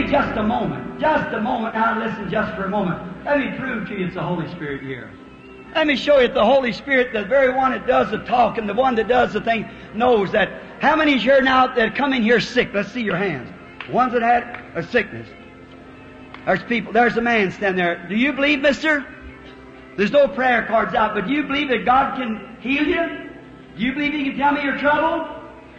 [0.00, 3.24] me just a moment, just a moment, now listen just for a moment.
[3.24, 5.10] Let me prove to you it's the Holy Spirit here.
[5.74, 8.66] Let me show you that the Holy Spirit, the very one that does the talking,
[8.66, 10.62] the one that does the thing, knows that.
[10.80, 12.70] How many's here now that come in here sick?
[12.72, 13.52] Let's see your hands.
[13.90, 15.28] Ones that had a sickness.
[16.46, 18.06] There's people, there's a man standing there.
[18.08, 19.04] Do you believe, mister?
[19.96, 23.30] There's no prayer cards out, but do you believe that God can heal you?
[23.76, 25.28] Do you believe He can tell me your trouble?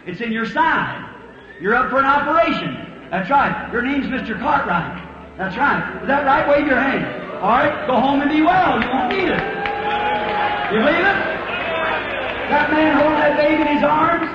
[0.05, 1.05] It's in your side.
[1.59, 2.88] You're up for an operation.
[3.11, 3.71] That's right.
[3.73, 4.39] Your name's Mr.
[4.39, 5.01] Cartwright.
[5.37, 6.01] That's right.
[6.01, 6.47] Is that right?
[6.47, 7.05] Wave your hand.
[7.41, 7.87] All right.
[7.87, 8.77] Go home and be well.
[8.81, 9.43] You won't need it.
[10.69, 11.19] You believe it?
[12.53, 14.29] That man holding that baby in his arms?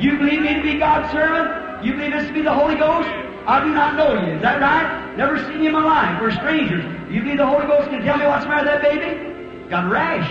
[0.00, 1.84] You believe me to be God's servant?
[1.84, 3.08] You believe this to be the Holy Ghost?
[3.44, 4.36] I do not know you.
[4.36, 5.16] Is that right?
[5.16, 6.22] Never seen you in my life.
[6.22, 6.84] We're strangers.
[7.12, 9.68] You believe the Holy Ghost can tell me what's the matter with that baby?
[9.68, 10.28] Got a rash.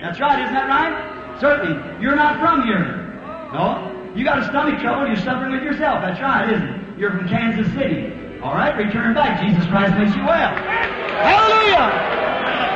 [0.00, 0.38] That's right.
[0.38, 1.40] Isn't that right?
[1.40, 2.00] Certainly.
[2.00, 3.10] You're not from here.
[3.52, 3.90] No.
[4.14, 5.08] You got a stomach trouble.
[5.08, 6.02] You're suffering with yourself.
[6.02, 6.83] That's right, isn't it?
[6.96, 8.12] You're from Kansas City.
[8.42, 8.76] All right.
[8.76, 9.40] Return back.
[9.42, 10.54] Jesus Christ makes you well.
[10.54, 11.90] Hallelujah.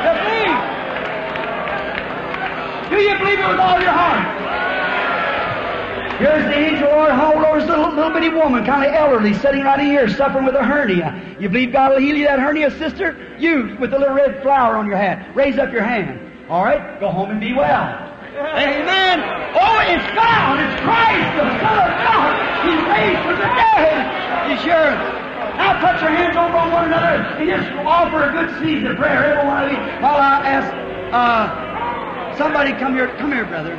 [0.09, 0.59] Believe.
[2.91, 4.39] Do you believe it with all your heart?
[6.19, 9.63] Here's the angel Lord hold over this little, little bitty woman, kind of elderly, sitting
[9.63, 11.37] right here, suffering with a hernia.
[11.39, 13.37] You believe God will heal you that hernia, sister?
[13.39, 16.51] You, with the little red flower on your hat, raise up your hand.
[16.51, 16.99] All right?
[16.99, 18.18] Go home and be well.
[18.39, 19.17] Amen.
[19.59, 20.63] Oh, it's found.
[20.63, 22.33] It's Christ, the Son of God.
[22.63, 23.97] He's raised from the dead.
[24.51, 24.93] He's sure.
[25.59, 28.97] Now put your hands over on one another and just offer a good season of
[28.97, 29.79] prayer, every one of you.
[29.99, 30.71] While I ask,
[31.11, 33.75] uh, somebody come here, come here, brother.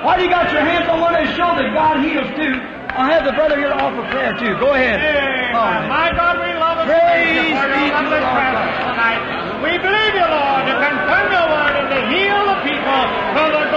[0.00, 2.56] Why do you got your hands on one to show that God heals too?
[2.96, 4.56] I'll have the brother here to offer prayer too.
[4.56, 4.96] Go ahead.
[4.96, 5.52] Amen.
[5.52, 8.56] Oh, My God, we love and Praise praise be to the Lord
[8.88, 9.20] tonight.
[9.60, 11.79] We believe you, Lord, to confirm your word
[12.10, 13.02] heal the people
[13.34, 13.69] for the